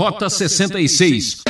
Rota 0.00 0.30
66. 0.30 1.42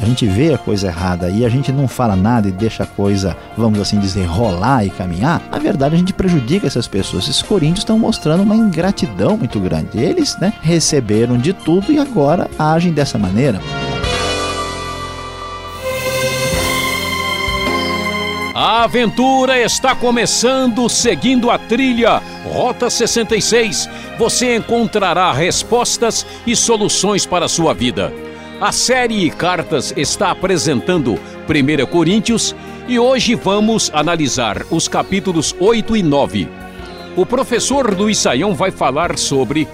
A 0.00 0.06
gente 0.06 0.26
vê 0.26 0.54
a 0.54 0.56
coisa 0.56 0.86
errada 0.86 1.28
e 1.28 1.44
a 1.44 1.48
gente 1.50 1.70
não 1.70 1.86
fala 1.86 2.16
nada 2.16 2.48
e 2.48 2.50
deixa 2.50 2.84
a 2.84 2.86
coisa, 2.86 3.36
vamos 3.54 3.78
assim 3.78 4.00
dizer, 4.00 4.24
rolar 4.24 4.86
e 4.86 4.88
caminhar. 4.88 5.42
Na 5.50 5.58
verdade, 5.58 5.94
a 5.94 5.98
gente 5.98 6.14
prejudica 6.14 6.66
essas 6.66 6.88
pessoas. 6.88 7.24
Esses 7.24 7.42
coríntios 7.42 7.80
estão 7.80 7.98
mostrando 7.98 8.44
uma 8.44 8.56
ingratidão 8.56 9.36
muito 9.36 9.60
grande. 9.60 10.00
Eles, 10.00 10.38
né, 10.38 10.54
receberam 10.62 11.36
de 11.36 11.52
tudo 11.52 11.92
e 11.92 11.98
agora 11.98 12.50
agem 12.58 12.92
dessa 12.92 13.18
maneira. 13.18 13.60
A 18.64 18.84
aventura 18.84 19.60
está 19.60 19.92
começando 19.92 20.88
seguindo 20.88 21.50
a 21.50 21.58
trilha 21.58 22.22
Rota 22.44 22.88
66. 22.88 23.90
Você 24.16 24.54
encontrará 24.54 25.32
respostas 25.32 26.24
e 26.46 26.54
soluções 26.54 27.26
para 27.26 27.46
a 27.46 27.48
sua 27.48 27.74
vida. 27.74 28.14
A 28.60 28.70
série 28.70 29.28
Cartas 29.32 29.92
está 29.96 30.30
apresentando 30.30 31.14
1 31.14 31.86
Coríntios 31.86 32.54
e 32.86 33.00
hoje 33.00 33.34
vamos 33.34 33.90
analisar 33.92 34.64
os 34.70 34.86
capítulos 34.86 35.52
8 35.58 35.96
e 35.96 36.02
9. 36.04 36.48
O 37.16 37.26
professor 37.26 37.92
Luiz 37.92 38.18
Saião 38.18 38.54
vai 38.54 38.70
falar 38.70 39.18
sobre 39.18 39.66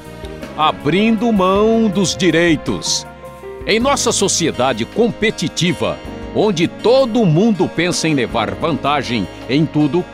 abrindo 0.56 1.30
mão 1.30 1.90
dos 1.90 2.16
direitos. 2.16 3.06
Em 3.66 3.78
nossa 3.78 4.12
sociedade 4.12 4.86
competitiva, 4.86 5.98
onde 6.38 6.68
todo 6.68 7.26
mundo 7.26 7.68
pensa 7.68 8.06
em 8.06 8.14
levar 8.14 8.54
vantagem 8.54 9.26
em 9.50 9.66
tudo, 9.66 10.04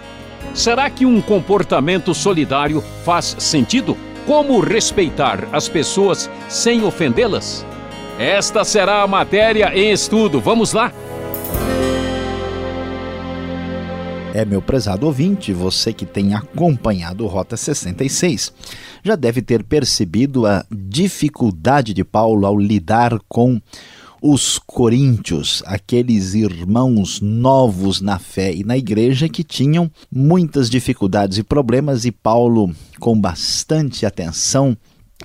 será 0.54 0.88
que 0.88 1.04
um 1.04 1.20
comportamento 1.20 2.14
solidário 2.14 2.82
faz 3.04 3.36
sentido? 3.38 3.94
Como 4.26 4.58
respeitar 4.58 5.46
as 5.52 5.68
pessoas 5.68 6.30
sem 6.48 6.82
ofendê-las? 6.82 7.66
Esta 8.18 8.64
será 8.64 9.02
a 9.02 9.06
matéria 9.06 9.76
em 9.76 9.92
estudo. 9.92 10.40
Vamos 10.40 10.72
lá? 10.72 10.90
É, 14.32 14.46
meu 14.46 14.62
prezado 14.62 15.06
ouvinte, 15.06 15.52
você 15.52 15.92
que 15.92 16.06
tem 16.06 16.34
acompanhado 16.34 17.26
Rota 17.26 17.56
66, 17.56 18.50
já 19.02 19.14
deve 19.14 19.42
ter 19.42 19.62
percebido 19.62 20.46
a 20.46 20.64
dificuldade 20.74 21.92
de 21.92 22.02
Paulo 22.02 22.46
ao 22.46 22.58
lidar 22.58 23.18
com 23.28 23.60
os 24.26 24.58
coríntios, 24.58 25.62
aqueles 25.66 26.32
irmãos 26.32 27.20
novos 27.20 28.00
na 28.00 28.18
fé 28.18 28.54
e 28.54 28.64
na 28.64 28.74
igreja 28.74 29.28
que 29.28 29.44
tinham 29.44 29.90
muitas 30.10 30.70
dificuldades 30.70 31.36
e 31.36 31.42
problemas, 31.42 32.06
e 32.06 32.10
Paulo, 32.10 32.74
com 32.98 33.20
bastante 33.20 34.06
atenção 34.06 34.74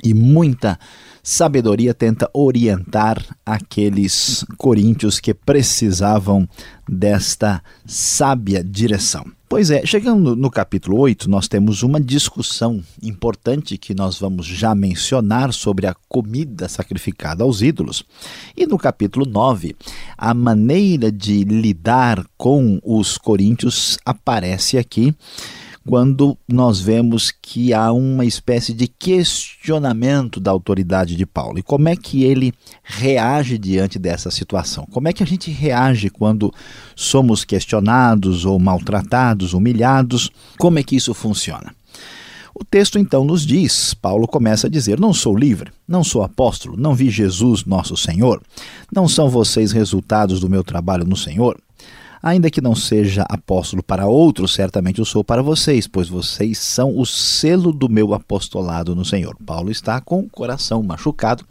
e 0.03 0.13
muita 0.13 0.77
sabedoria, 1.23 1.93
tenta 1.93 2.29
orientar 2.33 3.23
aqueles 3.45 4.45
coríntios 4.57 5.19
que 5.19 5.33
precisavam 5.33 6.47
desta 6.87 7.61
sábia 7.85 8.63
direção. 8.63 9.25
Pois 9.49 9.71
é, 9.71 9.83
chegando 9.83 10.35
no 10.35 10.51
capítulo 10.51 10.99
8, 10.99 11.27
nós 11.27 11.47
temos 11.47 11.81
uma 11.81 11.99
discussão 11.99 12.83
importante 13.01 13.79
que 13.79 13.95
nós 13.95 14.19
vamos 14.19 14.45
já 14.45 14.75
mencionar 14.75 15.51
sobre 15.53 15.87
a 15.87 15.95
comida 16.07 16.69
sacrificada 16.69 17.43
aos 17.43 17.63
ídolos. 17.63 18.03
E 18.55 18.67
no 18.67 18.77
capítulo 18.77 19.25
9, 19.25 19.75
a 20.15 20.35
maneira 20.35 21.11
de 21.11 21.43
lidar 21.43 22.23
com 22.37 22.79
os 22.83 23.17
coríntios 23.17 23.97
aparece 24.05 24.77
aqui 24.77 25.15
quando 25.85 26.37
nós 26.47 26.79
vemos 26.79 27.31
que 27.31 27.73
há 27.73 27.91
uma 27.91 28.25
espécie 28.25 28.73
de 28.73 28.87
questionamento 28.87 30.39
da 30.39 30.51
autoridade 30.51 31.15
de 31.15 31.25
Paulo. 31.25 31.59
E 31.59 31.63
como 31.63 31.89
é 31.89 31.95
que 31.95 32.23
ele 32.23 32.53
reage 32.83 33.57
diante 33.57 33.97
dessa 33.97 34.29
situação? 34.29 34.85
Como 34.91 35.07
é 35.07 35.13
que 35.13 35.23
a 35.23 35.25
gente 35.25 35.49
reage 35.49 36.09
quando 36.09 36.53
somos 36.95 37.43
questionados 37.43 38.45
ou 38.45 38.59
maltratados, 38.59 39.53
humilhados? 39.53 40.29
Como 40.57 40.79
é 40.79 40.83
que 40.83 40.95
isso 40.95 41.13
funciona? 41.13 41.73
O 42.53 42.65
texto 42.65 42.99
então 42.99 43.23
nos 43.23 43.45
diz: 43.45 43.93
Paulo 43.93 44.27
começa 44.27 44.67
a 44.67 44.69
dizer: 44.69 44.99
Não 44.99 45.13
sou 45.13 45.35
livre, 45.35 45.71
não 45.87 46.03
sou 46.03 46.23
apóstolo, 46.23 46.75
não 46.77 46.93
vi 46.93 47.09
Jesus, 47.09 47.63
nosso 47.63 47.95
Senhor. 47.95 48.41
Não 48.93 49.07
são 49.07 49.29
vocês 49.29 49.71
resultados 49.71 50.39
do 50.39 50.49
meu 50.49 50.63
trabalho 50.63 51.05
no 51.05 51.15
Senhor? 51.15 51.57
Ainda 52.21 52.51
que 52.51 52.59
não 52.59 52.75
seja 52.75 53.25
apóstolo 53.29 53.81
para 53.81 54.07
outros, 54.07 54.53
certamente 54.53 54.99
eu 54.99 55.05
sou 55.05 55.23
para 55.23 55.41
vocês, 55.41 55.87
pois 55.87 56.09
vocês 56.09 56.57
são 56.57 56.97
o 56.97 57.05
selo 57.05 57.71
do 57.71 57.87
meu 57.87 58.13
apostolado 58.13 58.93
no 58.93 59.05
Senhor. 59.05 59.37
Paulo 59.45 59.71
está 59.71 60.01
com 60.01 60.19
o 60.19 60.29
coração 60.29 60.83
machucado, 60.83 61.45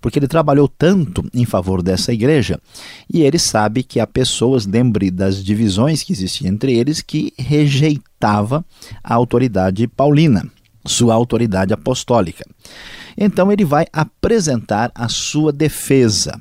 porque 0.00 0.18
ele 0.18 0.28
trabalhou 0.28 0.68
tanto 0.68 1.28
em 1.34 1.44
favor 1.44 1.82
dessa 1.82 2.12
igreja 2.12 2.60
e 3.12 3.22
ele 3.22 3.38
sabe 3.38 3.82
que 3.82 3.98
há 3.98 4.06
pessoas, 4.06 4.66
lembre 4.66 5.10
das 5.10 5.42
divisões 5.42 6.02
que 6.02 6.12
existiam 6.12 6.52
entre 6.52 6.72
eles, 6.72 7.00
que 7.00 7.32
rejeitava 7.36 8.64
a 9.02 9.14
autoridade 9.14 9.88
paulina, 9.88 10.46
sua 10.86 11.14
autoridade 11.14 11.72
apostólica. 11.72 12.44
Então 13.16 13.50
ele 13.50 13.64
vai 13.64 13.86
apresentar 13.92 14.92
a 14.94 15.08
sua 15.08 15.52
defesa 15.52 16.40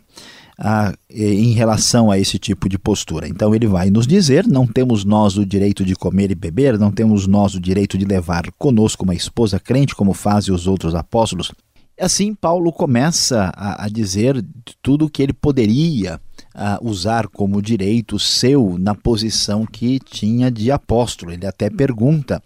a, 0.58 0.94
em 1.10 1.54
relação 1.54 2.12
a 2.12 2.18
esse 2.18 2.38
tipo 2.38 2.70
de 2.70 2.78
postura. 2.78 3.28
Então 3.28 3.54
ele 3.54 3.68
vai 3.68 3.90
nos 3.90 4.08
dizer: 4.08 4.46
não 4.48 4.66
temos 4.68 5.04
nós 5.04 5.38
o 5.38 5.46
direito 5.46 5.84
de 5.84 5.96
comer 5.96 6.32
e 6.32 6.36
beber, 6.36 6.78
não 6.78 6.92
temos 6.92 7.28
nós 7.28 7.56
o 7.56 7.60
direito 7.60 7.98
de 7.98 8.06
levar 8.06 8.52
conosco 8.58 9.04
uma 9.04 9.16
esposa 9.16 9.60
crente, 9.60 9.96
como 9.96 10.14
fazem 10.14 10.54
os 10.54 10.68
outros 10.68 10.96
apóstolos. 10.96 11.52
Assim, 12.00 12.34
Paulo 12.34 12.72
começa 12.74 13.52
a, 13.56 13.86
a 13.86 13.90
dizer 13.90 14.44
tudo 14.82 15.06
o 15.06 15.10
que 15.10 15.22
ele 15.22 15.34
poderia 15.34 16.20
a, 16.54 16.80
usar 16.82 17.28
como 17.28 17.62
direito 17.62 18.20
seu 18.20 18.78
na 18.78 18.96
posição 18.96 19.66
que 19.66 20.00
tinha 20.00 20.52
de 20.52 20.72
apóstolo. 20.72 21.32
Ele 21.32 21.46
até 21.46 21.70
pergunta 21.70 22.42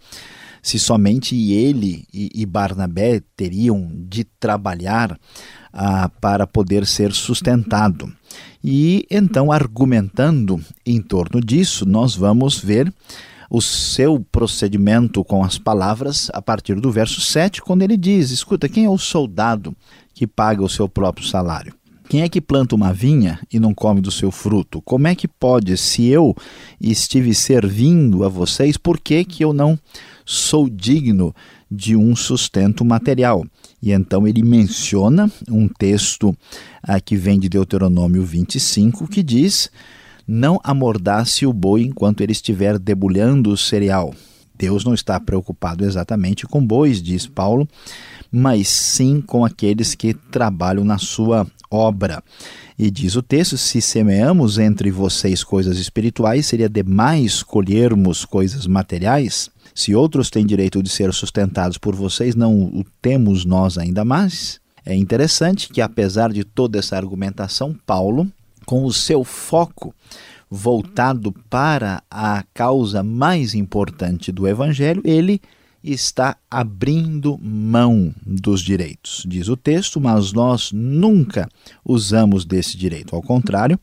se 0.62 0.78
somente 0.78 1.34
ele 1.52 2.04
e, 2.12 2.30
e 2.34 2.46
Barnabé 2.46 3.22
teriam 3.36 3.90
de 3.94 4.24
trabalhar 4.24 5.18
ah, 5.72 6.10
para 6.20 6.46
poder 6.46 6.86
ser 6.86 7.12
sustentado. 7.12 8.12
E 8.62 9.06
então, 9.10 9.52
argumentando 9.52 10.60
em 10.84 11.00
torno 11.00 11.40
disso, 11.40 11.86
nós 11.86 12.14
vamos 12.14 12.58
ver 12.58 12.92
o 13.50 13.62
seu 13.62 14.20
procedimento 14.30 15.24
com 15.24 15.42
as 15.42 15.56
palavras 15.56 16.30
a 16.34 16.42
partir 16.42 16.80
do 16.80 16.90
verso 16.90 17.20
7, 17.20 17.62
quando 17.62 17.82
ele 17.82 17.96
diz: 17.96 18.30
Escuta, 18.30 18.68
quem 18.68 18.84
é 18.84 18.90
o 18.90 18.98
soldado 18.98 19.74
que 20.12 20.26
paga 20.26 20.62
o 20.62 20.68
seu 20.68 20.88
próprio 20.88 21.26
salário? 21.26 21.77
Quem 22.08 22.22
é 22.22 22.28
que 22.28 22.40
planta 22.40 22.74
uma 22.74 22.90
vinha 22.90 23.38
e 23.52 23.60
não 23.60 23.74
come 23.74 24.00
do 24.00 24.10
seu 24.10 24.30
fruto? 24.30 24.80
Como 24.80 25.06
é 25.06 25.14
que 25.14 25.28
pode, 25.28 25.76
se 25.76 26.06
eu 26.06 26.34
estive 26.80 27.34
servindo 27.34 28.24
a 28.24 28.30
vocês, 28.30 28.78
por 28.78 28.98
que, 28.98 29.22
que 29.26 29.44
eu 29.44 29.52
não 29.52 29.78
sou 30.24 30.70
digno 30.70 31.34
de 31.70 31.94
um 31.94 32.16
sustento 32.16 32.82
material? 32.82 33.44
E 33.82 33.92
então 33.92 34.26
ele 34.26 34.42
menciona 34.42 35.30
um 35.50 35.68
texto 35.68 36.34
ah, 36.82 36.98
que 36.98 37.14
vem 37.14 37.38
de 37.38 37.48
Deuteronômio 37.48 38.24
25 38.24 39.06
que 39.06 39.22
diz: 39.22 39.70
Não 40.26 40.58
amordace 40.64 41.44
o 41.44 41.52
boi 41.52 41.82
enquanto 41.82 42.22
ele 42.22 42.32
estiver 42.32 42.78
debulhando 42.78 43.50
o 43.50 43.56
cereal. 43.56 44.14
Deus 44.58 44.84
não 44.84 44.92
está 44.92 45.20
preocupado 45.20 45.84
exatamente 45.84 46.46
com 46.46 46.64
bois, 46.64 47.00
diz 47.00 47.26
Paulo, 47.26 47.68
mas 48.30 48.68
sim 48.68 49.20
com 49.20 49.44
aqueles 49.44 49.94
que 49.94 50.12
trabalham 50.12 50.84
na 50.84 50.98
sua 50.98 51.46
obra. 51.70 52.22
E 52.78 52.90
diz 52.90 53.14
o 53.14 53.22
texto: 53.22 53.56
se 53.56 53.80
semeamos 53.80 54.58
entre 54.58 54.90
vocês 54.90 55.44
coisas 55.44 55.78
espirituais, 55.78 56.46
seria 56.46 56.68
demais 56.68 57.42
colhermos 57.42 58.24
coisas 58.24 58.66
materiais? 58.66 59.48
Se 59.74 59.94
outros 59.94 60.28
têm 60.28 60.44
direito 60.44 60.82
de 60.82 60.88
ser 60.88 61.12
sustentados 61.14 61.78
por 61.78 61.94
vocês, 61.94 62.34
não 62.34 62.64
o 62.64 62.84
temos 63.00 63.44
nós 63.44 63.78
ainda 63.78 64.04
mais? 64.04 64.60
É 64.84 64.94
interessante 64.94 65.68
que, 65.68 65.80
apesar 65.80 66.32
de 66.32 66.42
toda 66.42 66.78
essa 66.78 66.96
argumentação, 66.96 67.76
Paulo, 67.86 68.26
com 68.64 68.84
o 68.84 68.92
seu 68.92 69.22
foco 69.22 69.94
voltado 70.50 71.32
para 71.50 72.02
a 72.10 72.44
causa 72.54 73.02
mais 73.02 73.54
importante 73.54 74.32
do 74.32 74.46
Evangelho, 74.46 75.02
ele 75.04 75.40
está 75.82 76.36
abrindo 76.50 77.38
mão 77.38 78.14
dos 78.24 78.60
direitos. 78.60 79.24
Diz 79.26 79.48
o 79.48 79.56
texto, 79.56 80.00
mas 80.00 80.32
nós 80.32 80.72
nunca 80.72 81.48
usamos 81.84 82.44
desse 82.44 82.76
direito. 82.76 83.14
Ao 83.14 83.22
contrário, 83.22 83.78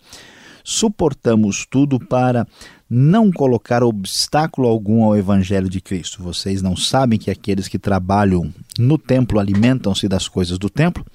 suportamos 0.64 1.66
tudo 1.70 2.00
para 2.00 2.46
não 2.90 3.32
colocar 3.32 3.84
obstáculo 3.84 4.68
algum 4.68 5.04
ao 5.04 5.16
Evangelho 5.16 5.70
de 5.70 5.82
Cristo. 5.82 6.22
Vocês 6.22 6.62
não 6.62 6.76
sabem 6.76 7.18
que 7.18 7.32
aqueles 7.32 7.68
que 7.68 7.80
trabalham 7.80 8.54
no 8.78 8.98
templo 8.98 9.40
alimentam-se 9.40 10.08
das 10.08 10.28
coisas 10.28 10.58
do 10.58 10.70
templo 10.70 11.06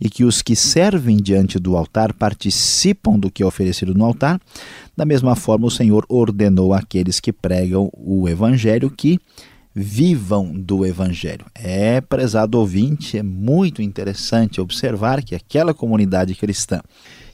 e 0.00 0.08
que 0.08 0.24
os 0.24 0.40
que 0.40 0.56
servem 0.56 1.16
diante 1.16 1.58
do 1.58 1.76
altar 1.76 2.12
participam 2.12 3.18
do 3.18 3.30
que 3.30 3.42
é 3.42 3.46
oferecido 3.46 3.94
no 3.94 4.04
altar? 4.04 4.40
Da 4.96 5.04
mesma 5.04 5.36
forma, 5.36 5.66
o 5.66 5.70
Senhor 5.70 6.04
ordenou 6.08 6.72
àqueles 6.72 7.20
que 7.20 7.32
pregam 7.32 7.90
o 7.92 8.28
Evangelho 8.28 8.90
que 8.90 9.18
vivam 9.74 10.52
do 10.52 10.84
Evangelho. 10.84 11.44
É, 11.54 12.00
prezado 12.00 12.58
ouvinte, 12.58 13.18
é 13.18 13.22
muito 13.22 13.82
interessante 13.82 14.60
observar 14.60 15.22
que 15.22 15.34
aquela 15.34 15.74
comunidade 15.74 16.34
cristã 16.34 16.80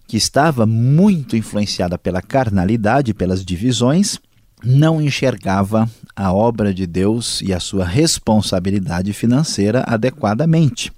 que 0.06 0.16
estava 0.16 0.66
muito 0.66 1.36
influenciada 1.36 1.98
pela 1.98 2.22
carnalidade, 2.22 3.14
pelas 3.14 3.44
divisões, 3.44 4.20
não 4.64 5.00
enxergava 5.00 5.90
a 6.16 6.32
obra 6.32 6.72
de 6.72 6.86
Deus 6.86 7.42
e 7.42 7.52
a 7.52 7.60
sua 7.60 7.84
responsabilidade 7.84 9.12
financeira 9.12 9.84
adequadamente. 9.86 10.90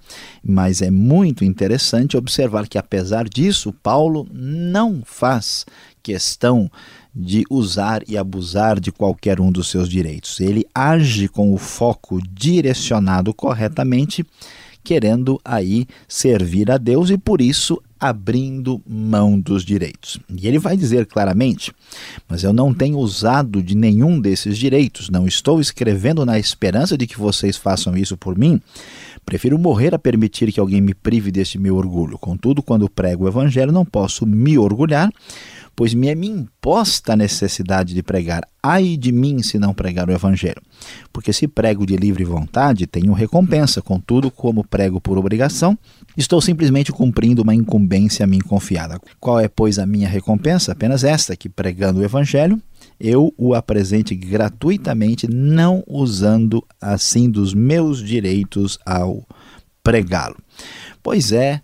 Mas 0.45 0.81
é 0.81 0.91
muito 0.91 1.45
interessante 1.45 2.17
observar 2.17 2.69
que, 2.69 2.79
apesar 2.79 3.29
disso, 3.29 3.73
Paulo 3.83 4.29
não 4.33 5.03
faz 5.05 5.67
questão 6.01 6.71
de 7.13 7.45
usar 7.51 8.03
e 8.07 8.17
abusar 8.17 8.79
de 8.79 8.93
qualquer 8.93 9.41
um 9.41 9.51
dos 9.51 9.69
seus 9.69 9.89
direitos. 9.89 10.39
Ele 10.39 10.65
age 10.73 11.27
com 11.27 11.53
o 11.53 11.59
foco 11.59 12.21
direcionado 12.33 13.35
corretamente, 13.35 14.25
querendo 14.85 15.41
aí 15.45 15.87
servir 16.07 16.71
a 16.71 16.79
Deus 16.79 17.11
e 17.11 17.19
por 17.19 17.41
isso 17.41 17.83
abrindo 18.01 18.81
mão 18.87 19.39
dos 19.39 19.65
direitos. 19.65 20.19
E 20.31 20.47
ele 20.47 20.59
vai 20.59 20.77
dizer 20.77 21.07
claramente: 21.07 21.73
Mas 22.29 22.43
eu 22.43 22.53
não 22.53 22.73
tenho 22.73 22.99
usado 22.99 23.63
de 23.63 23.75
nenhum 23.75 24.21
desses 24.21 24.57
direitos, 24.57 25.09
não 25.09 25.27
estou 25.27 25.61
escrevendo 25.61 26.25
na 26.25 26.39
esperança 26.39 26.97
de 26.97 27.07
que 27.07 27.19
vocês 27.19 27.57
façam 27.57 27.97
isso 27.97 28.17
por 28.17 28.37
mim. 28.37 28.61
Prefiro 29.25 29.59
morrer 29.59 29.95
a 29.95 29.99
permitir 29.99 30.51
que 30.53 30.61
alguém 30.61 30.81
me 30.81 30.95
prive 30.95 31.31
deste 31.31 31.59
meu 31.59 31.77
orgulho. 31.77 32.17
Contudo, 32.19 32.63
quando 32.63 32.89
prego 32.89 33.25
o 33.25 33.29
evangelho, 33.29 33.71
não 33.71 33.85
posso 33.85 34.25
me 34.25 34.57
orgulhar 34.57 35.11
pois 35.79 35.95
me 35.95 36.09
é 36.09 36.15
me 36.17 36.27
imposta 36.27 37.13
a 37.13 37.17
necessidade 37.17 37.95
de 37.95 38.03
pregar. 38.03 38.43
Ai 38.61 38.97
de 38.97 39.13
mim 39.13 39.45
se 39.45 39.61
não 39.61 39.73
pregar 39.73 40.09
o 40.09 40.13
Evangelho. 40.13 40.61
Porque 41.13 41.33
se 41.33 41.47
prego 41.47 41.87
de 41.87 41.97
livre 41.97 42.25
vontade, 42.25 42.85
tenho 42.85 43.13
recompensa. 43.13 43.81
Contudo, 43.81 44.29
como 44.29 44.67
prego 44.67 45.01
por 45.01 45.17
obrigação, 45.17 45.79
estou 46.17 46.41
simplesmente 46.41 46.91
cumprindo 46.91 47.43
uma 47.43 47.55
incumbência 47.55 48.25
a 48.25 48.27
mim 48.27 48.41
confiada. 48.41 49.01
Qual 49.21 49.39
é, 49.39 49.47
pois, 49.47 49.79
a 49.79 49.87
minha 49.87 50.09
recompensa? 50.09 50.73
Apenas 50.73 51.05
esta, 51.05 51.37
que 51.37 51.49
pregando 51.49 52.01
o 52.01 52.05
Evangelho, 52.05 52.61
eu 52.99 53.33
o 53.39 53.55
apresente 53.55 54.17
gratuitamente, 54.17 55.29
não 55.31 55.85
usando 55.87 56.61
assim 56.81 57.31
dos 57.31 57.55
meus 57.55 58.03
direitos 58.03 58.81
ao 58.85 59.25
pregá-lo. 59.81 60.39
Pois 61.05 61.31
é, 61.31 61.63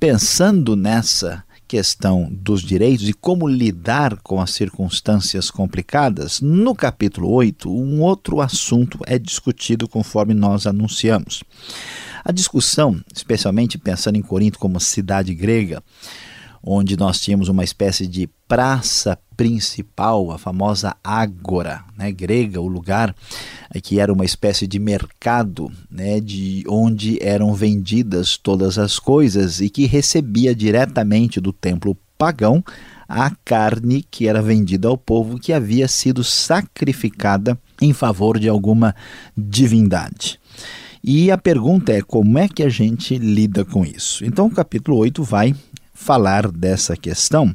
pensando 0.00 0.74
nessa 0.74 1.44
questão 1.72 2.28
dos 2.30 2.60
direitos 2.60 3.08
e 3.08 3.14
como 3.14 3.48
lidar 3.48 4.18
com 4.18 4.42
as 4.42 4.50
circunstâncias 4.50 5.50
complicadas, 5.50 6.38
no 6.42 6.74
capítulo 6.74 7.30
8, 7.30 7.74
um 7.74 8.02
outro 8.02 8.42
assunto 8.42 8.98
é 9.06 9.18
discutido 9.18 9.88
conforme 9.88 10.34
nós 10.34 10.66
anunciamos. 10.66 11.42
A 12.22 12.30
discussão, 12.30 13.00
especialmente 13.16 13.78
pensando 13.78 14.16
em 14.16 14.20
Corinto 14.20 14.58
como 14.58 14.78
cidade 14.78 15.34
grega, 15.34 15.82
onde 16.62 16.94
nós 16.94 17.18
tínhamos 17.18 17.48
uma 17.48 17.64
espécie 17.64 18.06
de 18.06 18.28
praça 18.52 19.18
principal, 19.34 20.30
a 20.30 20.36
famosa 20.36 20.94
ágora 21.02 21.82
né, 21.96 22.12
grega, 22.12 22.60
o 22.60 22.68
lugar 22.68 23.16
que 23.82 23.98
era 23.98 24.12
uma 24.12 24.26
espécie 24.26 24.66
de 24.66 24.78
mercado, 24.78 25.72
né, 25.90 26.20
de 26.20 26.62
onde 26.68 27.18
eram 27.22 27.54
vendidas 27.54 28.36
todas 28.36 28.76
as 28.76 28.98
coisas 28.98 29.62
e 29.62 29.70
que 29.70 29.86
recebia 29.86 30.54
diretamente 30.54 31.40
do 31.40 31.50
templo 31.50 31.96
pagão 32.18 32.62
a 33.08 33.32
carne 33.42 34.04
que 34.10 34.28
era 34.28 34.42
vendida 34.42 34.86
ao 34.86 34.98
povo 34.98 35.38
que 35.38 35.54
havia 35.54 35.88
sido 35.88 36.22
sacrificada 36.22 37.58
em 37.80 37.94
favor 37.94 38.38
de 38.38 38.50
alguma 38.50 38.94
divindade. 39.34 40.38
E 41.02 41.30
a 41.30 41.38
pergunta 41.38 41.90
é 41.90 42.02
como 42.02 42.38
é 42.38 42.46
que 42.48 42.62
a 42.62 42.68
gente 42.68 43.16
lida 43.16 43.64
com 43.64 43.82
isso? 43.82 44.22
Então 44.26 44.44
o 44.44 44.50
capítulo 44.50 44.98
8 44.98 45.22
vai 45.22 45.54
falar 45.94 46.50
dessa 46.50 46.96
questão 46.96 47.54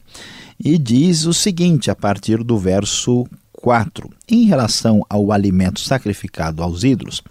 e 0.59 0.77
diz 0.77 1.25
o 1.25 1.33
seguinte, 1.33 1.91
a 1.91 1.95
partir 1.95 2.43
do 2.43 2.57
verso 2.57 3.27
4. 3.53 4.09
Em 4.29 4.45
relação 4.45 5.05
ao 5.09 5.31
alimento 5.31 5.79
sacrificado 5.79 6.61
aos 6.61 6.83
ídolos, 6.83 7.21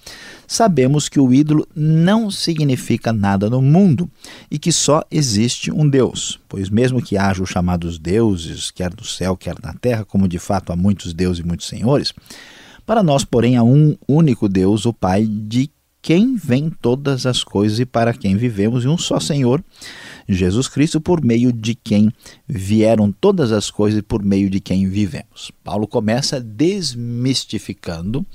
sabemos 0.47 1.09
que 1.09 1.21
o 1.21 1.33
ídolo 1.33 1.67
não 1.75 2.31
significa 2.31 3.13
nada 3.13 3.49
no 3.49 3.63
mundo 3.63 4.11
e 4.51 4.59
que 4.59 4.73
só 4.73 5.03
existe 5.11 5.71
um 5.71 5.89
Deus, 5.89 6.41
pois, 6.49 6.69
mesmo 6.69 7.03
que 7.03 7.17
haja 7.17 7.43
os 7.43 7.51
chamados 7.51 7.99
deuses, 7.99 8.71
quer 8.71 8.93
no 8.95 9.05
céu, 9.05 9.37
quer 9.37 9.55
na 9.63 9.73
terra, 9.75 10.05
como 10.05 10.29
de 10.29 10.39
fato 10.39 10.73
há 10.73 10.77
muitos 10.77 11.13
deuses 11.15 11.45
e 11.45 11.47
muitos 11.47 11.69
senhores, 11.69 12.13
para 12.85 13.03
nós, 13.03 13.25
porém, 13.25 13.57
há 13.57 13.65
um 13.65 13.97
único 14.07 14.49
Deus, 14.49 14.87
o 14.87 14.93
Pai, 14.93 15.27
de 15.27 15.69
quem 16.01 16.37
vem 16.37 16.71
todas 16.71 17.27
as 17.27 17.43
coisas 17.43 17.81
e 17.81 17.85
para 17.85 18.13
quem 18.13 18.37
vivemos, 18.37 18.85
e 18.85 18.89
um 18.89 18.97
só 18.97 19.19
Senhor, 19.19 19.63
Jesus 20.29 20.69
Cristo, 20.69 21.01
por 21.01 21.25
meio 21.25 21.53
de 21.53 21.75
quem 21.75 22.13
vieram 22.49 23.13
todas 23.13 23.53
as 23.53 23.71
coisas 23.71 24.01
e 24.01 24.03
por 24.03 24.23
meio 24.23 24.51
de 24.51 24.61
quem 24.61 24.89
vivemos. 24.89 25.53
Paulo 25.63 25.87
começa 25.87 26.41
desmistificando 26.41 28.27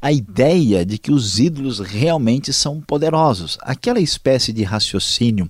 a 0.00 0.12
ideia 0.12 0.84
de 0.84 0.98
que 0.98 1.12
os 1.12 1.38
ídolos 1.38 1.78
realmente 1.78 2.52
são 2.52 2.80
poderosos. 2.80 3.58
Aquela 3.62 4.00
espécie 4.00 4.52
de 4.52 4.62
raciocínio 4.62 5.48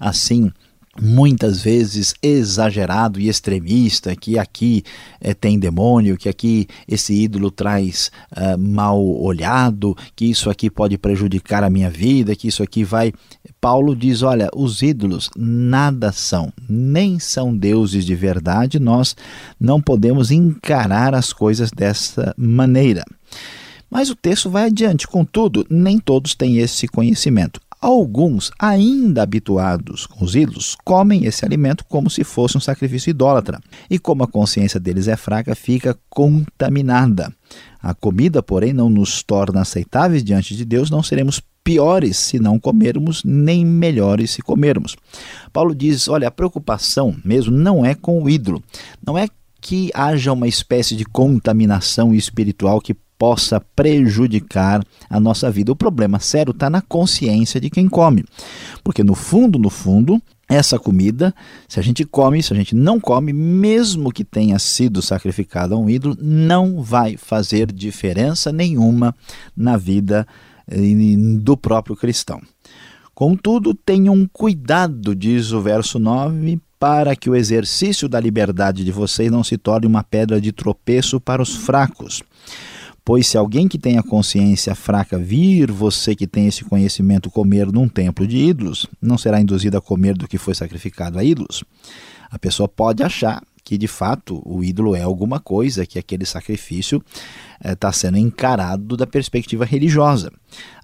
assim 0.00 0.52
muitas 1.00 1.62
vezes 1.62 2.14
exagerado 2.22 3.20
e 3.20 3.28
extremista, 3.28 4.14
que 4.16 4.38
aqui 4.38 4.82
é, 5.20 5.32
tem 5.34 5.58
demônio, 5.58 6.16
que 6.16 6.28
aqui 6.28 6.66
esse 6.86 7.14
ídolo 7.14 7.50
traz 7.50 8.10
uh, 8.32 8.58
mal 8.58 9.00
olhado, 9.04 9.96
que 10.14 10.24
isso 10.26 10.50
aqui 10.50 10.70
pode 10.70 10.98
prejudicar 10.98 11.62
a 11.62 11.70
minha 11.70 11.90
vida, 11.90 12.34
que 12.34 12.48
isso 12.48 12.62
aqui 12.62 12.84
vai. 12.84 13.12
Paulo 13.60 13.94
diz: 13.94 14.22
olha, 14.22 14.48
os 14.54 14.82
ídolos 14.82 15.30
nada 15.36 16.12
são, 16.12 16.52
nem 16.68 17.18
são 17.18 17.56
deuses 17.56 18.04
de 18.04 18.14
verdade, 18.14 18.78
nós 18.78 19.16
não 19.58 19.80
podemos 19.80 20.30
encarar 20.30 21.14
as 21.14 21.32
coisas 21.32 21.70
dessa 21.70 22.34
maneira. 22.36 23.04
Mas 23.90 24.10
o 24.10 24.14
texto 24.14 24.50
vai 24.50 24.66
adiante, 24.66 25.06
contudo, 25.08 25.66
nem 25.70 25.98
todos 25.98 26.34
têm 26.34 26.58
esse 26.58 26.86
conhecimento. 26.86 27.58
Alguns, 27.80 28.50
ainda 28.58 29.22
habituados 29.22 30.04
com 30.04 30.24
os 30.24 30.34
ídolos, 30.34 30.76
comem 30.84 31.24
esse 31.24 31.44
alimento 31.44 31.84
como 31.84 32.10
se 32.10 32.24
fosse 32.24 32.56
um 32.56 32.60
sacrifício 32.60 33.10
idólatra. 33.10 33.60
E 33.88 34.00
como 34.00 34.24
a 34.24 34.28
consciência 34.28 34.80
deles 34.80 35.06
é 35.06 35.16
fraca, 35.16 35.54
fica 35.54 35.96
contaminada. 36.10 37.32
A 37.80 37.94
comida, 37.94 38.42
porém, 38.42 38.72
não 38.72 38.90
nos 38.90 39.22
torna 39.22 39.60
aceitáveis 39.60 40.24
diante 40.24 40.56
de 40.56 40.64
Deus, 40.64 40.90
não 40.90 41.04
seremos 41.04 41.40
piores 41.62 42.16
se 42.16 42.40
não 42.40 42.58
comermos, 42.58 43.22
nem 43.24 43.64
melhores 43.64 44.32
se 44.32 44.42
comermos. 44.42 44.96
Paulo 45.52 45.74
diz: 45.74 46.08
olha, 46.08 46.26
a 46.26 46.32
preocupação 46.32 47.14
mesmo 47.24 47.56
não 47.56 47.86
é 47.86 47.94
com 47.94 48.22
o 48.22 48.28
ídolo, 48.28 48.62
não 49.06 49.16
é 49.16 49.28
que 49.60 49.90
haja 49.94 50.32
uma 50.32 50.48
espécie 50.48 50.96
de 50.96 51.04
contaminação 51.04 52.14
espiritual 52.14 52.80
que 52.80 52.96
possa 53.18 53.60
prejudicar 53.74 54.82
a 55.10 55.18
nossa 55.18 55.50
vida. 55.50 55.72
O 55.72 55.76
problema 55.76 56.20
sério 56.20 56.52
está 56.52 56.70
na 56.70 56.80
consciência 56.80 57.60
de 57.60 57.68
quem 57.68 57.88
come. 57.88 58.24
Porque 58.84 59.02
no 59.02 59.14
fundo, 59.14 59.58
no 59.58 59.68
fundo, 59.68 60.22
essa 60.48 60.78
comida, 60.78 61.34
se 61.68 61.78
a 61.78 61.82
gente 61.82 62.04
come, 62.04 62.42
se 62.42 62.52
a 62.52 62.56
gente 62.56 62.74
não 62.74 62.98
come, 62.98 63.32
mesmo 63.32 64.10
que 64.10 64.24
tenha 64.24 64.58
sido 64.58 65.02
sacrificada 65.02 65.74
a 65.74 65.78
um 65.78 65.90
ídolo, 65.90 66.16
não 66.20 66.80
vai 66.80 67.16
fazer 67.16 67.70
diferença 67.70 68.50
nenhuma 68.50 69.14
na 69.54 69.76
vida 69.76 70.26
eh, 70.66 70.78
do 71.40 71.56
próprio 71.56 71.96
cristão. 71.96 72.40
Contudo, 73.14 73.74
tenham 73.74 74.26
cuidado, 74.32 75.14
diz 75.14 75.50
o 75.50 75.60
verso 75.60 75.98
9, 75.98 76.60
para 76.78 77.16
que 77.16 77.28
o 77.28 77.34
exercício 77.34 78.08
da 78.08 78.20
liberdade 78.20 78.84
de 78.84 78.92
vocês 78.92 79.30
não 79.30 79.42
se 79.42 79.58
torne 79.58 79.86
uma 79.86 80.04
pedra 80.04 80.40
de 80.40 80.52
tropeço 80.52 81.20
para 81.20 81.42
os 81.42 81.54
fracos. 81.56 82.22
Pois 83.08 83.26
se 83.26 83.38
alguém 83.38 83.66
que 83.66 83.78
tem 83.78 83.96
a 83.96 84.02
consciência 84.02 84.74
fraca 84.74 85.18
vir 85.18 85.72
você 85.72 86.14
que 86.14 86.26
tem 86.26 86.46
esse 86.46 86.62
conhecimento 86.62 87.30
comer 87.30 87.72
num 87.72 87.88
templo 87.88 88.26
de 88.26 88.36
ídolos, 88.36 88.86
não 89.00 89.16
será 89.16 89.40
induzido 89.40 89.78
a 89.78 89.80
comer 89.80 90.14
do 90.14 90.28
que 90.28 90.36
foi 90.36 90.54
sacrificado 90.54 91.18
a 91.18 91.24
ídolos. 91.24 91.64
A 92.30 92.38
pessoa 92.38 92.68
pode 92.68 93.02
achar 93.02 93.42
que 93.64 93.78
de 93.78 93.88
fato 93.88 94.42
o 94.44 94.62
ídolo 94.62 94.94
é 94.94 95.00
alguma 95.00 95.40
coisa, 95.40 95.86
que 95.86 95.98
aquele 95.98 96.26
sacrifício 96.26 97.02
está 97.64 97.88
eh, 97.88 97.92
sendo 97.92 98.18
encarado 98.18 98.94
da 98.94 99.06
perspectiva 99.06 99.64
religiosa. 99.64 100.30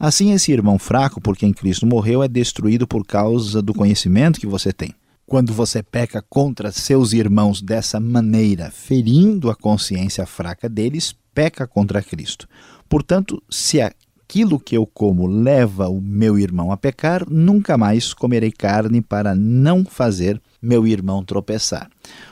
Assim, 0.00 0.32
esse 0.32 0.50
irmão 0.50 0.78
fraco 0.78 1.20
por 1.20 1.36
quem 1.36 1.52
Cristo 1.52 1.86
morreu 1.86 2.22
é 2.22 2.26
destruído 2.26 2.86
por 2.86 3.06
causa 3.06 3.60
do 3.60 3.74
conhecimento 3.74 4.40
que 4.40 4.46
você 4.46 4.72
tem. 4.72 4.94
Quando 5.26 5.52
você 5.52 5.82
peca 5.82 6.24
contra 6.26 6.72
seus 6.72 7.12
irmãos 7.12 7.60
dessa 7.60 8.00
maneira, 8.00 8.70
ferindo 8.70 9.50
a 9.50 9.54
consciência 9.54 10.24
fraca 10.24 10.70
deles, 10.70 11.14
peca 11.34 11.66
contra 11.66 12.02
Cristo. 12.02 12.48
Portanto, 12.88 13.42
se 13.50 13.80
aquilo 13.80 14.58
que 14.58 14.76
eu 14.76 14.86
como 14.86 15.26
leva 15.26 15.88
o 15.88 16.00
meu 16.00 16.38
irmão 16.38 16.72
a 16.72 16.76
pecar, 16.76 17.24
nunca 17.28 17.76
mais 17.76 18.14
comerei 18.14 18.50
carne 18.50 19.00
para 19.00 19.34
não 19.34 19.84
fazer 19.84 20.40
meu 20.62 20.86
irmão 20.86 21.22
tropeçar. 21.22 21.90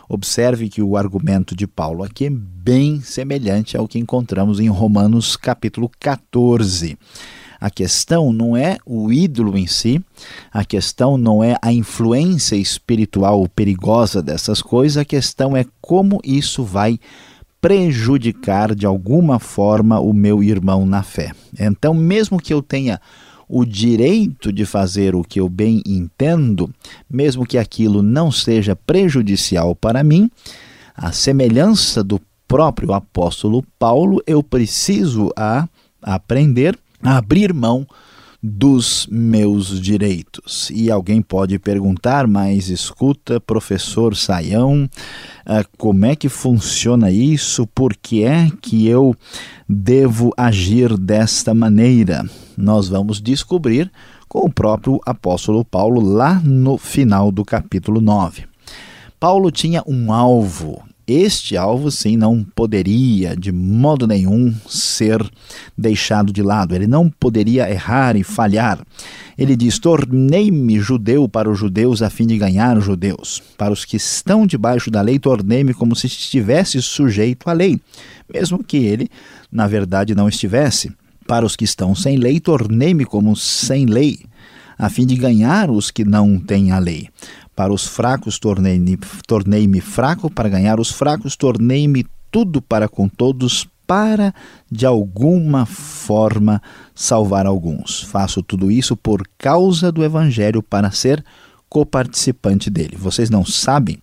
Observe 0.08 0.68
que 0.68 0.82
o 0.82 0.96
argumento 0.96 1.54
de 1.54 1.66
Paulo 1.66 2.02
aqui 2.02 2.26
é 2.26 2.30
bem 2.30 3.00
semelhante 3.00 3.76
ao 3.76 3.86
que 3.86 3.98
encontramos 3.98 4.58
em 4.58 4.68
Romanos 4.68 5.36
capítulo 5.36 5.90
14. 6.00 6.96
A 7.60 7.70
questão 7.70 8.32
não 8.32 8.56
é 8.56 8.78
o 8.84 9.12
ídolo 9.12 9.56
em 9.56 9.68
si, 9.68 10.02
a 10.52 10.64
questão 10.64 11.16
não 11.16 11.44
é 11.44 11.56
a 11.62 11.72
influência 11.72 12.56
espiritual 12.56 13.48
perigosa 13.48 14.20
dessas 14.20 14.60
coisas, 14.60 14.96
a 14.96 15.04
questão 15.04 15.56
é 15.56 15.64
como 15.80 16.20
isso 16.24 16.64
vai 16.64 16.98
prejudicar 17.62 18.74
de 18.74 18.84
alguma 18.84 19.38
forma 19.38 20.00
o 20.00 20.12
meu 20.12 20.42
irmão 20.42 20.84
na 20.84 21.04
fé. 21.04 21.30
Então, 21.58 21.94
mesmo 21.94 22.42
que 22.42 22.52
eu 22.52 22.60
tenha 22.60 23.00
o 23.48 23.64
direito 23.64 24.52
de 24.52 24.66
fazer 24.66 25.14
o 25.14 25.22
que 25.22 25.38
eu 25.38 25.48
bem 25.48 25.80
entendo, 25.86 26.68
mesmo 27.08 27.46
que 27.46 27.56
aquilo 27.56 28.02
não 28.02 28.32
seja 28.32 28.74
prejudicial 28.74 29.76
para 29.76 30.02
mim, 30.02 30.28
a 30.96 31.12
semelhança 31.12 32.02
do 32.02 32.20
próprio 32.48 32.92
apóstolo 32.92 33.64
Paulo, 33.78 34.20
eu 34.26 34.42
preciso 34.42 35.30
a 35.36 35.68
aprender 36.02 36.76
a 37.00 37.16
abrir 37.16 37.54
mão 37.54 37.86
dos 38.42 39.06
meus 39.08 39.80
direitos. 39.80 40.68
E 40.74 40.90
alguém 40.90 41.22
pode 41.22 41.58
perguntar, 41.58 42.26
mas 42.26 42.68
escuta, 42.68 43.40
professor 43.40 44.16
Saião, 44.16 44.90
ah, 45.46 45.64
como 45.78 46.06
é 46.06 46.16
que 46.16 46.28
funciona 46.28 47.10
isso? 47.10 47.66
Por 47.68 47.94
que 47.94 48.24
é 48.24 48.50
que 48.60 48.88
eu 48.88 49.14
devo 49.68 50.32
agir 50.36 50.96
desta 50.98 51.54
maneira? 51.54 52.24
Nós 52.56 52.88
vamos 52.88 53.20
descobrir 53.20 53.90
com 54.28 54.40
o 54.40 54.52
próprio 54.52 54.98
apóstolo 55.06 55.64
Paulo 55.64 56.00
lá 56.00 56.40
no 56.40 56.76
final 56.76 57.30
do 57.30 57.44
capítulo 57.44 58.00
9. 58.00 58.44
Paulo 59.20 59.52
tinha 59.52 59.84
um 59.86 60.12
alvo 60.12 60.82
este 61.12 61.56
alvo, 61.56 61.90
sim, 61.90 62.16
não 62.16 62.42
poderia 62.42 63.36
de 63.36 63.52
modo 63.52 64.06
nenhum 64.06 64.54
ser 64.68 65.22
deixado 65.76 66.32
de 66.32 66.42
lado. 66.42 66.74
Ele 66.74 66.86
não 66.86 67.08
poderia 67.08 67.70
errar 67.70 68.16
e 68.16 68.22
falhar. 68.24 68.84
Ele 69.36 69.56
diz: 69.56 69.78
Tornei-me 69.78 70.80
judeu 70.80 71.28
para 71.28 71.50
os 71.50 71.58
judeus 71.58 72.02
a 72.02 72.10
fim 72.10 72.26
de 72.26 72.38
ganhar 72.38 72.76
os 72.76 72.84
judeus. 72.84 73.42
Para 73.56 73.72
os 73.72 73.84
que 73.84 73.96
estão 73.96 74.46
debaixo 74.46 74.90
da 74.90 75.00
lei, 75.00 75.18
tornei-me 75.18 75.74
como 75.74 75.94
se 75.94 76.06
estivesse 76.06 76.80
sujeito 76.80 77.48
à 77.48 77.52
lei, 77.52 77.80
mesmo 78.32 78.62
que 78.62 78.78
ele, 78.78 79.08
na 79.50 79.66
verdade, 79.66 80.14
não 80.14 80.28
estivesse. 80.28 80.92
Para 81.26 81.46
os 81.46 81.54
que 81.54 81.64
estão 81.64 81.94
sem 81.94 82.16
lei, 82.16 82.40
tornei-me 82.40 83.04
como 83.04 83.36
sem 83.36 83.86
lei, 83.86 84.20
a 84.76 84.88
fim 84.88 85.06
de 85.06 85.14
ganhar 85.16 85.70
os 85.70 85.90
que 85.90 86.04
não 86.04 86.38
têm 86.38 86.72
a 86.72 86.78
lei. 86.78 87.08
Para 87.62 87.72
os 87.72 87.86
fracos 87.86 88.40
tornei-me 88.40 88.98
tornei 89.24 89.80
fraco, 89.80 90.28
para 90.28 90.48
ganhar 90.48 90.80
os 90.80 90.90
fracos 90.90 91.36
tornei-me 91.36 92.04
tudo 92.28 92.60
para 92.60 92.88
com 92.88 93.08
todos, 93.08 93.68
para 93.86 94.34
de 94.68 94.84
alguma 94.84 95.64
forma 95.64 96.60
salvar 96.92 97.46
alguns. 97.46 98.02
Faço 98.02 98.42
tudo 98.42 98.68
isso 98.68 98.96
por 98.96 99.22
causa 99.38 99.92
do 99.92 100.02
Evangelho, 100.02 100.60
para 100.60 100.90
ser 100.90 101.24
coparticipante 101.68 102.68
dele. 102.68 102.96
Vocês 102.98 103.30
não 103.30 103.44
sabem 103.44 103.96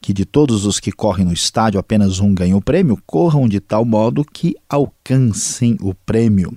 que 0.00 0.12
de 0.12 0.24
todos 0.24 0.64
os 0.64 0.78
que 0.78 0.92
correm 0.92 1.26
no 1.26 1.32
estádio 1.32 1.80
apenas 1.80 2.20
um 2.20 2.32
ganha 2.32 2.56
o 2.56 2.62
prêmio? 2.62 3.02
Corram 3.04 3.48
de 3.48 3.58
tal 3.58 3.84
modo 3.84 4.24
que 4.24 4.54
alcancem 4.68 5.76
o 5.80 5.92
prêmio. 5.92 6.56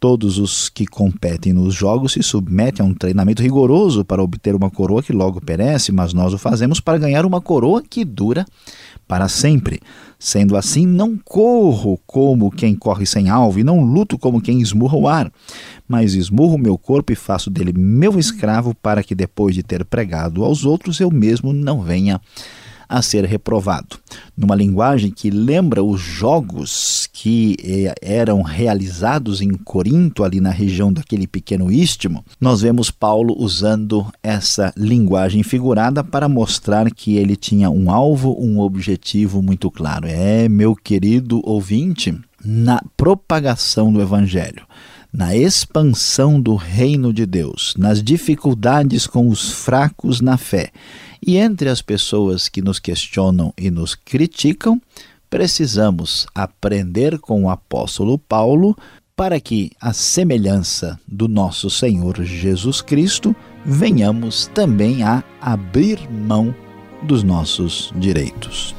Todos 0.00 0.38
os 0.38 0.68
que 0.68 0.86
competem 0.86 1.52
nos 1.52 1.74
jogos 1.74 2.12
se 2.12 2.22
submetem 2.22 2.86
a 2.86 2.88
um 2.88 2.94
treinamento 2.94 3.42
rigoroso 3.42 4.04
para 4.04 4.22
obter 4.22 4.54
uma 4.54 4.70
coroa 4.70 5.02
que 5.02 5.12
logo 5.12 5.40
perece, 5.40 5.90
mas 5.90 6.12
nós 6.12 6.32
o 6.32 6.38
fazemos 6.38 6.78
para 6.78 6.98
ganhar 6.98 7.26
uma 7.26 7.40
coroa 7.40 7.82
que 7.82 8.04
dura 8.04 8.46
para 9.08 9.28
sempre. 9.28 9.80
Sendo 10.16 10.56
assim, 10.56 10.86
não 10.86 11.16
corro 11.16 11.98
como 12.06 12.50
quem 12.50 12.76
corre 12.76 13.06
sem 13.06 13.28
alvo 13.28 13.58
e 13.58 13.64
não 13.64 13.80
luto 13.80 14.16
como 14.16 14.40
quem 14.40 14.60
esmurra 14.60 14.96
o 14.96 15.08
ar, 15.08 15.32
mas 15.86 16.14
esmurro 16.14 16.58
meu 16.58 16.78
corpo 16.78 17.12
e 17.12 17.16
faço 17.16 17.50
dele 17.50 17.72
meu 17.72 18.18
escravo 18.18 18.74
para 18.74 19.02
que 19.02 19.14
depois 19.14 19.54
de 19.54 19.62
ter 19.64 19.84
pregado 19.84 20.44
aos 20.44 20.64
outros 20.64 21.00
eu 21.00 21.10
mesmo 21.10 21.52
não 21.52 21.82
venha 21.82 22.20
a 22.88 23.02
ser 23.02 23.24
reprovado. 23.24 23.98
Numa 24.36 24.54
linguagem 24.54 25.10
que 25.10 25.30
lembra 25.30 25.82
os 25.82 26.00
jogos 26.00 27.08
que 27.12 27.56
eh, 27.62 27.94
eram 28.00 28.42
realizados 28.42 29.40
em 29.40 29.50
Corinto, 29.50 30.24
ali 30.24 30.40
na 30.40 30.50
região 30.50 30.92
daquele 30.92 31.26
pequeno 31.26 31.70
istmo, 31.70 32.24
nós 32.40 32.62
vemos 32.62 32.90
Paulo 32.90 33.34
usando 33.36 34.06
essa 34.22 34.72
linguagem 34.76 35.42
figurada 35.42 36.02
para 36.02 36.28
mostrar 36.28 36.90
que 36.90 37.16
ele 37.16 37.36
tinha 37.36 37.68
um 37.68 37.90
alvo, 37.90 38.36
um 38.40 38.60
objetivo 38.60 39.42
muito 39.42 39.70
claro. 39.70 40.06
É, 40.06 40.48
meu 40.48 40.74
querido 40.74 41.42
ouvinte, 41.44 42.18
na 42.42 42.80
propagação 42.96 43.92
do 43.92 44.00
evangelho 44.00 44.66
na 45.10 45.34
expansão 45.34 46.38
do 46.38 46.54
reino 46.54 47.14
de 47.14 47.24
Deus, 47.24 47.74
nas 47.78 48.02
dificuldades 48.02 49.06
com 49.06 49.28
os 49.28 49.50
fracos 49.50 50.20
na 50.20 50.36
fé 50.36 50.70
e 51.28 51.36
entre 51.36 51.68
as 51.68 51.82
pessoas 51.82 52.48
que 52.48 52.62
nos 52.62 52.78
questionam 52.78 53.52
e 53.54 53.70
nos 53.70 53.94
criticam, 53.94 54.80
precisamos 55.28 56.26
aprender 56.34 57.18
com 57.18 57.44
o 57.44 57.50
apóstolo 57.50 58.16
Paulo 58.16 58.74
para 59.14 59.38
que, 59.38 59.70
a 59.78 59.92
semelhança 59.92 60.98
do 61.06 61.28
nosso 61.28 61.68
Senhor 61.68 62.24
Jesus 62.24 62.80
Cristo, 62.80 63.36
venhamos 63.62 64.46
também 64.54 65.02
a 65.02 65.22
abrir 65.38 65.98
mão 66.10 66.54
dos 67.02 67.22
nossos 67.22 67.92
direitos. 67.94 68.74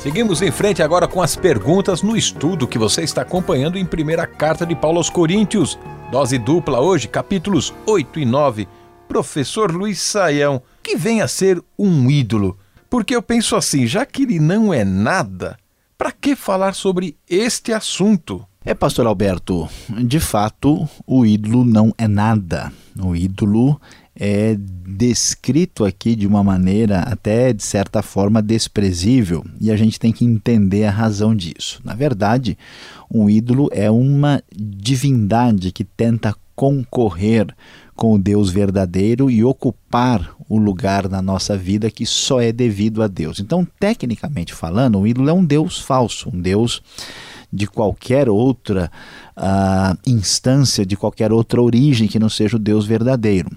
Seguimos 0.08 0.42
em 0.42 0.52
frente 0.52 0.82
agora 0.82 1.06
com 1.06 1.22
as 1.22 1.36
perguntas 1.36 2.02
no 2.02 2.16
estudo 2.16 2.66
que 2.66 2.80
você 2.80 3.04
está 3.04 3.24
acompanhando 3.24 3.78
em 3.78 3.84
primeira 3.84 4.26
carta 4.26 4.66
de 4.66 4.74
Paulo 4.74 5.00
aos 5.00 5.10
Coríntios. 5.10 5.78
Dose 6.10 6.38
dupla 6.38 6.80
hoje, 6.80 7.10
capítulos 7.10 7.74
8 7.86 8.22
e 8.22 8.26
9. 8.26 8.70
Professor 9.06 9.70
Luiz 9.70 10.00
Saião, 10.00 10.62
que 10.82 10.96
vem 10.96 11.22
a 11.22 11.28
ser 11.28 11.62
um 11.78 12.10
ídolo. 12.10 12.58
Porque 12.90 13.14
eu 13.14 13.22
penso 13.22 13.58
assim, 13.58 13.86
já 13.86 14.06
que 14.06 14.24
ele 14.24 14.40
não 14.40 14.74
é 14.74 14.86
nada, 14.86 15.58
para 15.98 16.14
que 16.14 16.38
falar 16.38 16.74
sobre 16.74 17.18
este 17.30 17.74
assunto? 17.74 18.48
É, 18.64 18.74
pastor 18.74 19.08
Alberto, 19.08 19.68
de 19.90 20.22
fato, 20.22 20.88
o 21.06 21.26
ídolo 21.26 21.66
não 21.66 21.94
é 21.98 22.08
nada. 22.08 22.72
O 22.98 23.14
ídolo 23.14 23.78
é 24.16 24.56
descrito 24.98 25.86
aqui 25.86 26.16
de 26.16 26.26
uma 26.26 26.44
maneira 26.44 27.02
até 27.02 27.54
de 27.54 27.62
certa 27.62 28.02
forma 28.02 28.42
desprezível 28.42 29.46
e 29.62 29.70
a 29.70 29.76
gente 29.76 30.00
tem 30.00 30.12
que 30.12 30.26
entender 30.26 30.86
a 30.86 30.92
razão 30.92 31.36
disso. 31.36 31.80
Na 31.86 31.94
verdade, 31.94 32.58
um 33.10 33.30
ídolo 33.30 33.70
é 33.72 33.92
uma 33.92 34.42
divindade 34.52 35.72
que 35.72 35.84
tenta 35.84 36.36
concorrer 36.56 37.56
com 37.96 38.14
o 38.16 38.18
Deus 38.18 38.50
verdadeiro 38.50 39.30
e 39.30 39.44
ocupar 39.44 40.36
o 40.50 40.58
lugar 40.58 41.08
na 41.08 41.22
nossa 41.22 41.56
vida 41.56 41.92
que 41.92 42.06
só 42.06 42.42
é 42.42 42.52
devido 42.52 43.04
a 43.04 43.08
Deus. 43.08 43.40
Então, 43.40 43.68
tecnicamente 43.80 44.52
falando, 44.52 44.98
o 44.98 45.06
ídolo 45.06 45.30
é 45.30 45.34
um 45.34 45.46
Deus 45.46 45.80
falso, 45.80 46.30
um 46.34 46.42
Deus 46.42 46.82
de 47.54 47.68
qualquer 47.68 48.30
outra 48.30 48.92
uh, 49.38 49.98
instância, 50.08 50.84
de 50.84 50.98
qualquer 50.98 51.32
outra 51.32 51.62
origem 51.62 52.08
que 52.08 52.20
não 52.20 52.30
seja 52.30 52.56
o 52.56 52.60
Deus 52.60 52.88
verdadeiro. 52.88 53.50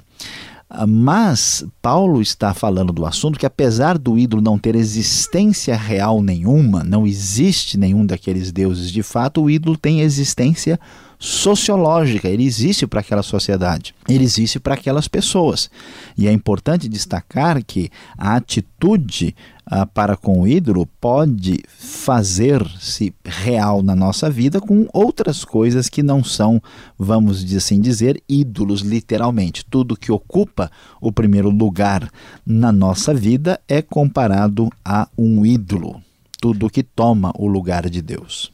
Uh, 0.70 0.86
mas 0.86 1.64
Paulo 1.82 2.22
está 2.22 2.54
falando 2.54 2.92
do 2.92 3.04
assunto 3.04 3.38
que, 3.38 3.46
apesar 3.46 3.98
do 3.98 4.16
ídolo 4.16 4.40
não 4.40 4.58
ter 4.58 4.76
existência 4.76 5.76
real 5.76 6.22
nenhuma, 6.22 6.84
não 6.84 7.06
existe 7.06 7.76
nenhum 7.76 8.06
daqueles 8.06 8.52
deuses 8.52 8.90
de 8.90 9.02
fato, 9.02 9.42
o 9.42 9.50
ídolo 9.50 9.76
tem 9.76 10.00
existência 10.00 10.78
sociológica, 11.22 12.30
ele 12.30 12.44
existe 12.44 12.86
para 12.86 13.00
aquela 13.00 13.22
sociedade, 13.22 13.94
ele 14.08 14.24
existe 14.24 14.58
para 14.58 14.72
aquelas 14.72 15.06
pessoas. 15.06 15.70
E 16.16 16.26
é 16.26 16.32
importante 16.32 16.88
destacar 16.88 17.62
que 17.62 17.90
a 18.16 18.36
atitude 18.36 19.36
ah, 19.66 19.84
para 19.84 20.16
com 20.16 20.40
o 20.40 20.48
ídolo 20.48 20.88
pode 20.98 21.60
fazer-se 21.68 23.14
real 23.22 23.82
na 23.82 23.94
nossa 23.94 24.30
vida 24.30 24.62
com 24.62 24.88
outras 24.94 25.44
coisas 25.44 25.90
que 25.90 26.02
não 26.02 26.24
são, 26.24 26.60
vamos 26.98 27.44
assim 27.54 27.82
dizer, 27.82 28.22
ídolos 28.26 28.80
literalmente. 28.80 29.62
Tudo 29.62 29.98
que 29.98 30.10
ocupa 30.10 30.70
o 31.02 31.12
primeiro 31.12 31.50
lugar 31.50 32.10
na 32.46 32.72
nossa 32.72 33.12
vida 33.12 33.60
é 33.68 33.82
comparado 33.82 34.70
a 34.82 35.06
um 35.18 35.44
ídolo. 35.44 36.02
Tudo 36.40 36.70
que 36.70 36.82
toma 36.82 37.30
o 37.36 37.46
lugar 37.46 37.90
de 37.90 38.00
Deus. 38.00 38.50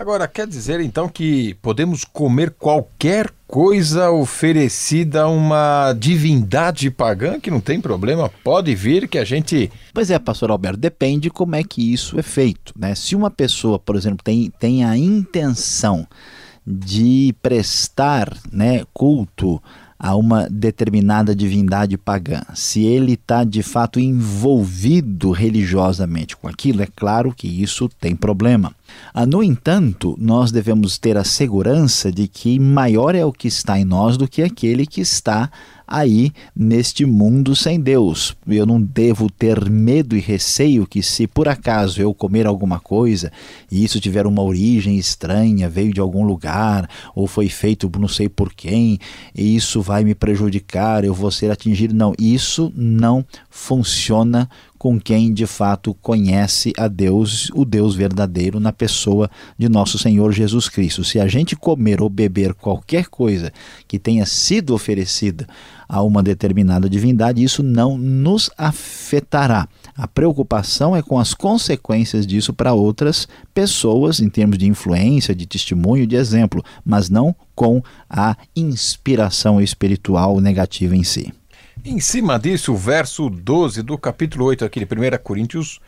Agora, 0.00 0.26
quer 0.26 0.46
dizer 0.46 0.80
então 0.80 1.10
que 1.10 1.52
podemos 1.60 2.06
comer 2.06 2.52
qualquer 2.52 3.30
coisa 3.46 4.10
oferecida 4.10 5.24
a 5.24 5.28
uma 5.28 5.92
divindade 5.92 6.90
pagã 6.90 7.38
que 7.38 7.50
não 7.50 7.60
tem 7.60 7.82
problema, 7.82 8.30
pode 8.42 8.74
vir 8.74 9.06
que 9.06 9.18
a 9.18 9.24
gente. 9.26 9.70
Pois 9.92 10.10
é, 10.10 10.18
pastor 10.18 10.50
Alberto, 10.50 10.78
depende 10.78 11.28
como 11.28 11.54
é 11.54 11.62
que 11.62 11.92
isso 11.92 12.18
é 12.18 12.22
feito. 12.22 12.72
Né? 12.78 12.94
Se 12.94 13.14
uma 13.14 13.30
pessoa, 13.30 13.78
por 13.78 13.94
exemplo, 13.94 14.24
tem, 14.24 14.50
tem 14.58 14.86
a 14.86 14.96
intenção 14.96 16.06
de 16.66 17.34
prestar 17.42 18.34
né, 18.50 18.84
culto 18.94 19.62
a 19.98 20.16
uma 20.16 20.48
determinada 20.48 21.36
divindade 21.36 21.98
pagã, 21.98 22.40
se 22.54 22.82
ele 22.86 23.12
está 23.12 23.44
de 23.44 23.62
fato 23.62 24.00
envolvido 24.00 25.30
religiosamente 25.30 26.34
com 26.38 26.48
aquilo, 26.48 26.80
é 26.82 26.86
claro 26.86 27.34
que 27.34 27.46
isso 27.46 27.86
tem 28.00 28.16
problema. 28.16 28.74
Ah, 29.12 29.26
no 29.26 29.42
entanto, 29.42 30.16
nós 30.18 30.52
devemos 30.52 30.98
ter 30.98 31.16
a 31.16 31.24
segurança 31.24 32.12
de 32.12 32.28
que 32.28 32.58
maior 32.58 33.14
é 33.14 33.24
o 33.24 33.32
que 33.32 33.48
está 33.48 33.78
em 33.78 33.84
nós 33.84 34.16
do 34.16 34.28
que 34.28 34.42
aquele 34.42 34.86
que 34.86 35.00
está 35.00 35.50
aí 35.90 36.32
neste 36.54 37.04
mundo 37.04 37.56
sem 37.56 37.80
Deus. 37.80 38.36
Eu 38.46 38.64
não 38.64 38.80
devo 38.80 39.28
ter 39.28 39.68
medo 39.68 40.16
e 40.16 40.20
receio 40.20 40.86
que, 40.86 41.02
se 41.02 41.26
por 41.26 41.48
acaso 41.48 42.00
eu 42.00 42.14
comer 42.14 42.46
alguma 42.46 42.78
coisa 42.78 43.32
e 43.70 43.84
isso 43.84 44.00
tiver 44.00 44.24
uma 44.24 44.42
origem 44.42 44.96
estranha, 44.96 45.68
veio 45.68 45.92
de 45.92 46.00
algum 46.00 46.24
lugar 46.24 46.88
ou 47.12 47.26
foi 47.26 47.48
feito 47.48 47.90
não 47.98 48.08
sei 48.08 48.28
por 48.28 48.54
quem, 48.54 48.98
e 49.34 49.56
isso 49.56 49.82
vai 49.82 50.04
me 50.04 50.14
prejudicar, 50.14 51.04
eu 51.04 51.12
vou 51.12 51.30
ser 51.30 51.50
atingido. 51.50 51.92
Não, 51.92 52.14
isso 52.18 52.72
não 52.76 53.26
funciona 53.50 54.48
com 54.80 54.98
quem 54.98 55.30
de 55.30 55.44
fato 55.44 55.92
conhece 56.00 56.72
a 56.78 56.88
Deus, 56.88 57.50
o 57.54 57.66
Deus 57.66 57.94
verdadeiro, 57.94 58.58
na 58.58 58.72
pessoa 58.72 59.30
de 59.58 59.68
nosso 59.68 59.98
Senhor 59.98 60.32
Jesus 60.32 60.70
Cristo. 60.70 61.04
Se 61.04 61.20
a 61.20 61.28
gente 61.28 61.54
comer 61.54 62.00
ou 62.00 62.08
beber 62.08 62.54
qualquer 62.54 63.08
coisa 63.08 63.52
que 63.86 63.98
tenha 63.98 64.24
sido 64.24 64.72
oferecida 64.72 65.46
a 65.86 66.02
uma 66.02 66.22
determinada 66.22 66.88
divindade, 66.88 67.44
isso 67.44 67.62
não 67.62 67.98
nos 67.98 68.50
afetará. 68.56 69.68
A 69.94 70.08
preocupação 70.08 70.96
é 70.96 71.02
com 71.02 71.18
as 71.18 71.34
consequências 71.34 72.26
disso 72.26 72.54
para 72.54 72.72
outras 72.72 73.28
pessoas, 73.52 74.18
em 74.18 74.30
termos 74.30 74.56
de 74.56 74.66
influência, 74.66 75.34
de 75.34 75.46
testemunho, 75.46 76.06
de 76.06 76.16
exemplo, 76.16 76.64
mas 76.82 77.10
não 77.10 77.36
com 77.54 77.82
a 78.08 78.34
inspiração 78.56 79.60
espiritual 79.60 80.40
negativa 80.40 80.96
em 80.96 81.04
si. 81.04 81.30
Em 81.84 81.98
cima 81.98 82.38
disso, 82.38 82.74
o 82.74 82.76
verso 82.76 83.30
12 83.30 83.82
do 83.82 83.96
capítulo 83.96 84.44
8 84.46 84.64
aqui 84.64 84.80
de 84.80 84.84
1 84.84 85.18
Coríntios 85.22 85.80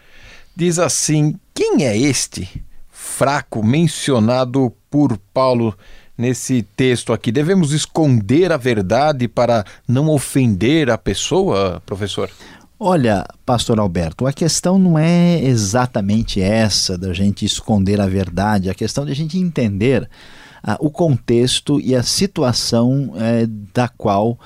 diz 0.57 0.79
assim: 0.79 1.39
Quem 1.53 1.85
é 1.85 1.97
este 1.97 2.65
fraco 2.89 3.63
mencionado 3.63 4.73
por 4.91 5.19
Paulo 5.35 5.77
nesse 6.17 6.63
texto 6.63 7.13
aqui? 7.13 7.31
Devemos 7.31 7.73
esconder 7.73 8.53
a 8.53 8.57
verdade 8.57 9.29
para 9.29 9.67
não 9.87 10.09
ofender 10.09 10.89
a 10.89 10.97
pessoa, 10.97 11.83
professor? 11.85 12.31
Olha, 12.81 13.27
pastor 13.45 13.79
Alberto, 13.79 14.27
a 14.27 14.33
questão 14.33 14.79
não 14.79 14.99
é 14.99 15.45
exatamente 15.45 16.41
essa 16.41 16.97
da 16.97 17.13
gente 17.13 17.45
esconder 17.45 18.01
a 18.01 18.07
verdade, 18.07 18.71
a 18.71 18.75
questão 18.75 19.05
de 19.05 19.13
a 19.13 19.15
gente 19.15 19.39
entender 19.39 20.09
ah, 20.63 20.77
o 20.81 20.91
contexto 20.91 21.79
e 21.79 21.95
a 21.95 22.03
situação 22.03 23.13
eh, 23.17 23.47
da 23.75 23.89
qual 23.89 24.39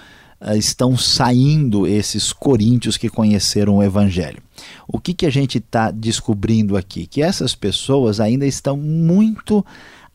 estão 0.54 0.96
saindo 0.96 1.86
esses 1.86 2.32
coríntios 2.32 2.96
que 2.96 3.08
conheceram 3.08 3.76
o 3.76 3.82
Evangelho. 3.82 4.42
O 4.86 4.98
que, 4.98 5.14
que 5.14 5.26
a 5.26 5.30
gente 5.30 5.58
está 5.58 5.90
descobrindo 5.90 6.76
aqui? 6.76 7.06
Que 7.06 7.22
essas 7.22 7.54
pessoas 7.54 8.20
ainda 8.20 8.46
estão 8.46 8.76
muito 8.76 9.64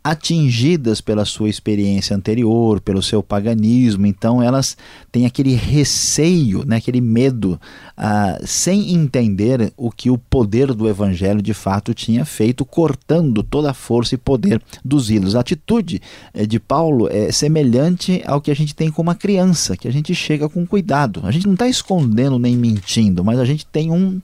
atingidas 0.03 0.99
pela 0.99 1.25
sua 1.25 1.49
experiência 1.49 2.15
anterior, 2.15 2.81
pelo 2.81 3.03
seu 3.03 3.21
paganismo, 3.21 4.07
então 4.07 4.41
elas 4.41 4.75
têm 5.11 5.27
aquele 5.27 5.53
receio, 5.53 6.65
né, 6.65 6.77
aquele 6.77 6.99
medo, 6.99 7.59
uh, 7.97 8.45
sem 8.45 8.95
entender 8.95 9.71
o 9.77 9.91
que 9.91 10.09
o 10.09 10.17
poder 10.17 10.73
do 10.73 10.89
evangelho 10.89 11.41
de 11.41 11.53
fato 11.53 11.93
tinha 11.93 12.25
feito, 12.25 12.65
cortando 12.65 13.43
toda 13.43 13.69
a 13.69 13.75
força 13.75 14.15
e 14.15 14.17
poder 14.17 14.59
dos 14.83 15.11
ídolos. 15.11 15.35
A 15.35 15.41
atitude 15.41 16.01
eh, 16.33 16.45
de 16.45 16.59
Paulo 16.59 17.07
é 17.09 17.31
semelhante 17.31 18.23
ao 18.25 18.41
que 18.41 18.49
a 18.49 18.55
gente 18.55 18.73
tem 18.73 18.89
com 18.89 19.01
uma 19.01 19.15
criança, 19.15 19.77
que 19.77 19.87
a 19.87 19.91
gente 19.91 20.15
chega 20.15 20.49
com 20.49 20.65
cuidado. 20.65 21.21
A 21.23 21.31
gente 21.31 21.45
não 21.45 21.53
está 21.53 21.67
escondendo 21.67 22.39
nem 22.39 22.55
mentindo, 22.55 23.23
mas 23.23 23.37
a 23.37 23.45
gente 23.45 23.65
tem 23.67 23.91
um, 23.91 24.19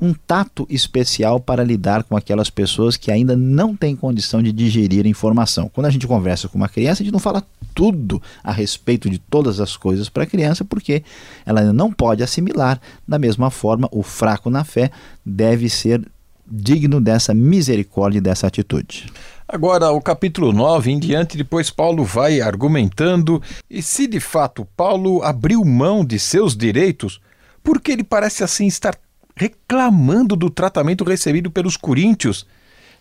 um 0.00 0.14
tato 0.14 0.66
especial 0.70 1.40
para 1.40 1.64
lidar 1.64 2.04
com 2.04 2.16
aquelas 2.16 2.48
pessoas 2.48 2.96
que 2.96 3.10
ainda 3.10 3.36
não 3.36 3.74
têm 3.74 3.96
condição 3.96 4.40
de 4.40 4.52
digerir 4.52 5.06
informação. 5.06 5.68
Quando 5.68 5.86
a 5.86 5.90
gente 5.90 6.06
conversa 6.06 6.48
com 6.48 6.56
uma 6.56 6.68
criança, 6.68 7.02
a 7.02 7.04
gente 7.04 7.12
não 7.12 7.18
fala 7.18 7.42
tudo 7.74 8.22
a 8.42 8.52
respeito 8.52 9.10
de 9.10 9.18
todas 9.18 9.60
as 9.60 9.76
coisas 9.76 10.08
para 10.08 10.22
a 10.22 10.26
criança, 10.26 10.64
porque 10.64 11.02
ela 11.44 11.60
ainda 11.60 11.72
não 11.72 11.92
pode 11.92 12.22
assimilar. 12.22 12.80
Da 13.06 13.18
mesma 13.18 13.50
forma, 13.50 13.88
o 13.90 14.02
fraco 14.02 14.48
na 14.48 14.62
fé 14.62 14.90
deve 15.26 15.68
ser 15.68 16.06
digno 16.50 17.00
dessa 17.00 17.34
misericórdia 17.34 18.18
e 18.18 18.22
dessa 18.22 18.46
atitude. 18.46 19.06
Agora, 19.46 19.90
o 19.90 20.00
capítulo 20.00 20.52
9 20.52 20.90
em 20.90 20.98
diante, 20.98 21.36
depois 21.36 21.70
Paulo 21.70 22.04
vai 22.04 22.40
argumentando, 22.40 23.42
e 23.68 23.82
se 23.82 24.06
de 24.06 24.20
fato 24.20 24.66
Paulo 24.76 25.22
abriu 25.22 25.64
mão 25.64 26.04
de 26.04 26.18
seus 26.18 26.56
direitos, 26.56 27.20
porque 27.62 27.92
ele 27.92 28.04
parece 28.04 28.44
assim 28.44 28.66
estar 28.66 28.94
reclamando 29.38 30.34
do 30.34 30.50
tratamento 30.50 31.04
recebido 31.04 31.50
pelos 31.50 31.76
coríntios. 31.76 32.46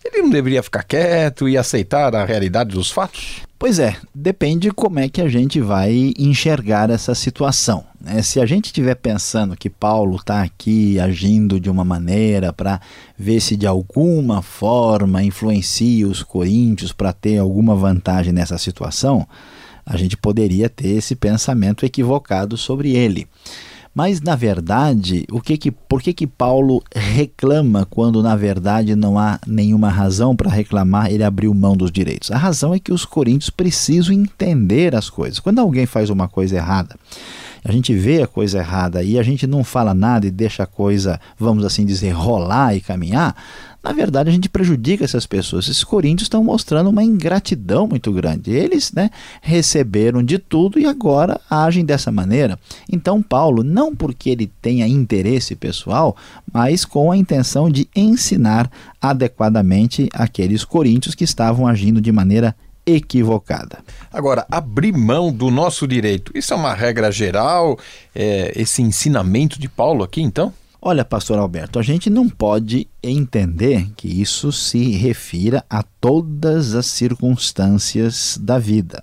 Ele 0.05 0.21
não 0.21 0.29
deveria 0.29 0.61
ficar 0.61 0.83
quieto 0.83 1.49
e 1.49 1.57
aceitar 1.57 2.15
a 2.15 2.23
realidade 2.23 2.69
dos 2.69 2.91
fatos? 2.91 3.41
Pois 3.59 3.79
é, 3.79 3.97
depende 4.13 4.69
como 4.69 4.99
é 4.99 5.09
que 5.09 5.19
a 5.19 5.27
gente 5.27 5.59
vai 5.59 6.13
enxergar 6.17 6.91
essa 6.91 7.15
situação. 7.15 7.83
Né? 7.99 8.21
Se 8.21 8.39
a 8.39 8.45
gente 8.45 8.65
estiver 8.65 8.93
pensando 8.93 9.57
que 9.57 9.67
Paulo 9.67 10.17
está 10.17 10.43
aqui 10.43 10.99
agindo 10.99 11.59
de 11.59 11.67
uma 11.67 11.83
maneira 11.83 12.53
para 12.53 12.79
ver 13.17 13.39
se 13.39 13.57
de 13.57 13.65
alguma 13.65 14.43
forma 14.43 15.23
influencia 15.23 16.07
os 16.07 16.21
coríntios 16.21 16.93
para 16.93 17.11
ter 17.11 17.39
alguma 17.39 17.75
vantagem 17.75 18.31
nessa 18.31 18.59
situação, 18.59 19.27
a 19.83 19.97
gente 19.97 20.15
poderia 20.15 20.69
ter 20.69 20.89
esse 20.89 21.15
pensamento 21.15 21.83
equivocado 21.83 22.57
sobre 22.57 22.95
ele. 22.95 23.27
Mas 23.97 24.21
na 24.21 24.35
verdade, 24.35 25.25
o 25.31 25.41
que 25.41 25.57
que, 25.57 25.71
por 25.71 26.03
que 26.03 26.13
que 26.13 26.27
Paulo 26.27 26.83
reclama 26.93 27.83
quando 27.83 28.21
na 28.21 28.35
verdade 28.35 28.95
não 28.95 29.17
há 29.17 29.39
nenhuma 29.47 29.89
razão 29.89 30.35
para 30.35 30.51
reclamar 30.51 31.11
ele 31.11 31.23
abriu 31.23 31.51
mão 31.51 31.75
dos 31.75 31.91
direitos? 31.91 32.29
A 32.29 32.37
razão 32.37 32.75
é 32.75 32.79
que 32.79 32.93
os 32.93 33.05
coríntios 33.05 33.49
precisam 33.49 34.13
entender 34.13 34.95
as 34.95 35.09
coisas. 35.09 35.39
Quando 35.39 35.57
alguém 35.57 35.87
faz 35.87 36.11
uma 36.11 36.27
coisa 36.27 36.57
errada, 36.57 36.95
a 37.67 37.71
gente 37.73 37.93
vê 37.93 38.21
a 38.21 38.27
coisa 38.27 38.59
errada 38.59 39.03
e 39.03 39.19
a 39.19 39.23
gente 39.23 39.45
não 39.45 39.61
fala 39.61 39.93
nada 39.93 40.25
e 40.25 40.31
deixa 40.31 40.63
a 40.63 40.65
coisa, 40.65 41.19
vamos 41.37 41.65
assim 41.65 41.85
dizer, 41.85 42.11
rolar 42.11 42.73
e 42.73 42.79
caminhar, 42.79 43.35
na 43.83 43.91
verdade 43.91 44.29
a 44.29 44.31
gente 44.31 44.47
prejudica 44.47 45.03
essas 45.03 45.25
pessoas. 45.25 45.65
Esses 45.65 45.83
coríntios 45.83 46.27
estão 46.27 46.41
mostrando 46.41 46.89
uma 46.89 47.03
ingratidão 47.03 47.85
muito 47.85 48.09
grande. 48.13 48.51
Eles 48.51 48.93
né, 48.93 49.09
receberam 49.41 50.23
de 50.23 50.39
tudo 50.39 50.79
e 50.79 50.85
agora 50.85 51.41
agem 51.49 51.83
dessa 51.83 52.09
maneira. 52.09 52.57
Então, 52.89 53.21
Paulo, 53.21 53.65
não 53.65 53.93
porque 53.93 54.29
ele 54.29 54.49
tenha 54.61 54.87
interesse 54.87 55.53
pessoal, 55.53 56.15
mas 56.49 56.85
com 56.85 57.11
a 57.11 57.17
intenção 57.17 57.69
de 57.69 57.85
ensinar 57.93 58.71
adequadamente 59.01 60.07
aqueles 60.13 60.63
coríntios 60.63 61.13
que 61.13 61.25
estavam 61.25 61.67
agindo 61.67 61.99
de 61.99 62.13
maneira 62.13 62.55
equivocada. 62.87 63.79
Agora, 64.11 64.47
abrir 64.49 64.93
mão 64.93 65.31
do 65.31 65.51
nosso 65.51 65.85
direito, 65.85 66.31
isso 66.33 66.53
é 66.53 66.55
uma 66.55 66.73
regra 66.73 67.11
geral, 67.11 67.77
é, 68.15 68.53
esse 68.55 68.81
ensinamento 68.81 69.59
de 69.59 69.67
Paulo 69.67 70.03
aqui, 70.03 70.21
então? 70.21 70.53
Olha, 70.81 71.03
pastor 71.03 71.37
Alberto, 71.37 71.79
a 71.79 71.81
gente 71.81 72.09
não 72.09 72.29
pode 72.29 72.87
entender 73.03 73.89
que 73.97 74.07
isso 74.07 74.51
se 74.51 74.91
refira 74.91 75.65
a 75.69 75.83
todas 75.83 76.75
as 76.75 76.85
circunstâncias 76.85 78.39
da 78.39 78.57
vida. 78.57 79.01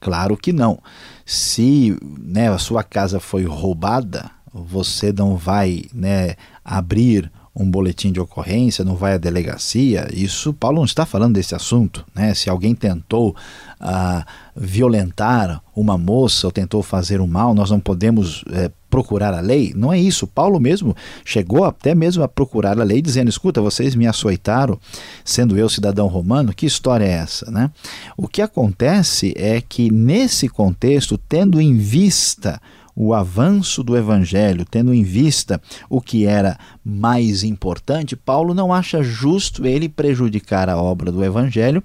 Claro 0.00 0.36
que 0.36 0.52
não. 0.52 0.78
Se 1.26 1.98
né, 2.18 2.48
a 2.48 2.58
sua 2.58 2.82
casa 2.82 3.20
foi 3.20 3.44
roubada, 3.44 4.30
você 4.52 5.12
não 5.12 5.36
vai 5.36 5.84
né, 5.92 6.36
abrir 6.64 7.30
um 7.58 7.70
boletim 7.70 8.12
de 8.12 8.20
ocorrência, 8.20 8.84
não 8.84 8.94
vai 8.94 9.14
à 9.14 9.16
delegacia. 9.16 10.08
Isso, 10.12 10.52
Paulo 10.52 10.76
não 10.76 10.84
está 10.84 11.06
falando 11.06 11.34
desse 11.34 11.54
assunto. 11.54 12.04
Né? 12.14 12.34
Se 12.34 12.50
alguém 12.50 12.74
tentou 12.74 13.34
uh, 13.80 14.24
violentar 14.54 15.62
uma 15.74 15.96
moça 15.96 16.46
ou 16.46 16.52
tentou 16.52 16.82
fazer 16.82 17.18
um 17.18 17.26
mal, 17.26 17.54
nós 17.54 17.70
não 17.70 17.80
podemos 17.80 18.44
é, 18.52 18.70
procurar 18.90 19.32
a 19.32 19.40
lei. 19.40 19.72
Não 19.74 19.90
é 19.90 19.98
isso. 19.98 20.26
Paulo 20.26 20.60
mesmo 20.60 20.94
chegou 21.24 21.64
até 21.64 21.94
mesmo 21.94 22.22
a 22.22 22.28
procurar 22.28 22.78
a 22.78 22.84
lei, 22.84 23.00
dizendo: 23.00 23.30
escuta, 23.30 23.62
vocês 23.62 23.94
me 23.94 24.06
açoitaram, 24.06 24.78
sendo 25.24 25.56
eu 25.56 25.68
cidadão 25.70 26.08
romano, 26.08 26.52
que 26.54 26.66
história 26.66 27.06
é 27.06 27.12
essa? 27.12 27.50
Né? 27.50 27.70
O 28.18 28.28
que 28.28 28.42
acontece 28.42 29.32
é 29.34 29.62
que, 29.62 29.90
nesse 29.90 30.46
contexto, 30.46 31.16
tendo 31.16 31.58
em 31.58 31.74
vista 31.76 32.60
o 32.96 33.12
avanço 33.12 33.84
do 33.84 33.94
evangelho, 33.94 34.64
tendo 34.64 34.94
em 34.94 35.02
vista 35.02 35.60
o 35.90 36.00
que 36.00 36.24
era 36.24 36.58
mais 36.82 37.44
importante, 37.44 38.16
Paulo 38.16 38.54
não 38.54 38.72
acha 38.72 39.02
justo 39.02 39.66
ele 39.66 39.86
prejudicar 39.86 40.70
a 40.70 40.78
obra 40.78 41.12
do 41.12 41.22
evangelho 41.22 41.84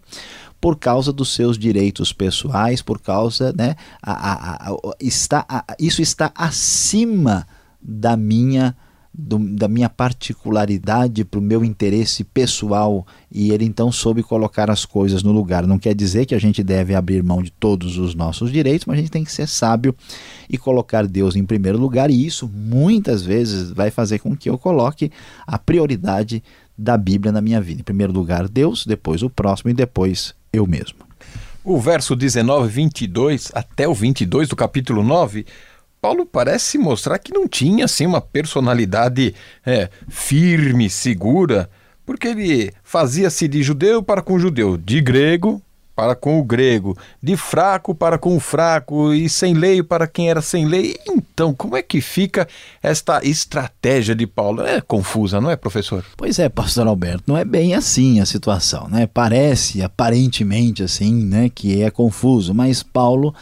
por 0.61 0.77
causa 0.77 1.11
dos 1.11 1.33
seus 1.33 1.57
direitos 1.57 2.13
pessoais, 2.13 2.81
por 2.81 3.01
causa, 3.01 3.51
né, 3.51 3.75
a, 4.01 4.11
a, 4.11 4.69
a, 4.69 4.77
está, 5.01 5.65
isso 5.77 6.01
está 6.01 6.31
acima 6.35 7.45
da 7.81 8.15
minha 8.15 8.75
do, 9.13 9.37
da 9.37 9.67
minha 9.67 9.89
particularidade 9.89 11.25
para 11.25 11.39
o 11.39 11.43
meu 11.43 11.65
interesse 11.65 12.23
pessoal 12.23 13.05
e 13.31 13.51
ele 13.51 13.65
então 13.65 13.91
soube 13.91 14.23
colocar 14.23 14.71
as 14.71 14.85
coisas 14.85 15.21
no 15.21 15.31
lugar. 15.31 15.67
Não 15.67 15.77
quer 15.77 15.93
dizer 15.93 16.25
que 16.25 16.33
a 16.35 16.39
gente 16.39 16.63
deve 16.63 16.95
abrir 16.95 17.21
mão 17.21 17.43
de 17.43 17.51
todos 17.51 17.97
os 17.97 18.15
nossos 18.15 18.51
direitos, 18.51 18.85
mas 18.85 18.97
a 18.97 19.01
gente 19.01 19.11
tem 19.11 19.23
que 19.23 19.31
ser 19.31 19.47
sábio 19.47 19.95
e 20.49 20.57
colocar 20.57 21.05
Deus 21.05 21.35
em 21.35 21.45
primeiro 21.45 21.77
lugar, 21.77 22.09
e 22.09 22.25
isso 22.25 22.47
muitas 22.47 23.21
vezes 23.21 23.71
vai 23.71 23.91
fazer 23.91 24.19
com 24.19 24.35
que 24.35 24.49
eu 24.49 24.57
coloque 24.57 25.11
a 25.45 25.57
prioridade 25.57 26.43
da 26.77 26.97
Bíblia 26.97 27.31
na 27.31 27.41
minha 27.41 27.61
vida. 27.61 27.81
Em 27.81 27.83
primeiro 27.83 28.13
lugar, 28.13 28.47
Deus, 28.47 28.85
depois 28.85 29.21
o 29.23 29.29
próximo 29.29 29.69
e 29.69 29.73
depois 29.73 30.33
eu 30.51 30.65
mesmo. 30.65 30.99
O 31.63 31.79
verso 31.79 32.15
19, 32.15 32.67
22 32.69 33.51
até 33.53 33.87
o 33.87 33.93
22 33.93 34.49
do 34.49 34.55
capítulo 34.55 35.03
9 35.03 35.45
Paulo 36.01 36.25
parece 36.25 36.79
mostrar 36.79 37.19
que 37.19 37.31
não 37.31 37.47
tinha 37.47 37.85
assim 37.85 38.07
uma 38.07 38.19
personalidade 38.19 39.35
é, 39.63 39.87
firme, 40.09 40.89
segura, 40.89 41.69
porque 42.03 42.29
ele 42.29 42.73
fazia-se 42.83 43.47
de 43.47 43.61
judeu 43.61 44.01
para 44.01 44.23
com 44.23 44.39
judeu, 44.39 44.77
de 44.77 44.99
grego 44.99 45.61
para 45.95 46.15
com 46.15 46.39
o 46.39 46.43
grego, 46.43 46.97
de 47.21 47.37
fraco 47.37 47.93
para 47.93 48.17
com 48.17 48.35
o 48.35 48.39
fraco 48.39 49.13
e 49.13 49.29
sem 49.29 49.53
lei 49.53 49.83
para 49.83 50.07
quem 50.07 50.31
era 50.31 50.41
sem 50.41 50.65
lei. 50.65 50.95
Então, 51.07 51.53
como 51.53 51.77
é 51.77 51.83
que 51.83 52.01
fica 52.01 52.47
esta 52.81 53.23
estratégia 53.23 54.15
de 54.15 54.25
Paulo? 54.25 54.63
É 54.63 54.81
confusa, 54.81 55.39
não 55.39 55.51
é, 55.51 55.55
professor? 55.55 56.03
Pois 56.17 56.39
é, 56.39 56.49
pastor 56.49 56.87
Alberto, 56.87 57.25
não 57.27 57.37
é 57.37 57.45
bem 57.45 57.75
assim 57.75 58.19
a 58.19 58.25
situação, 58.25 58.87
né? 58.89 59.05
Parece 59.05 59.83
aparentemente 59.83 60.81
assim, 60.81 61.13
né, 61.25 61.51
que 61.53 61.83
é 61.83 61.91
confuso, 61.91 62.51
mas 62.55 62.81
Paulo 62.81 63.35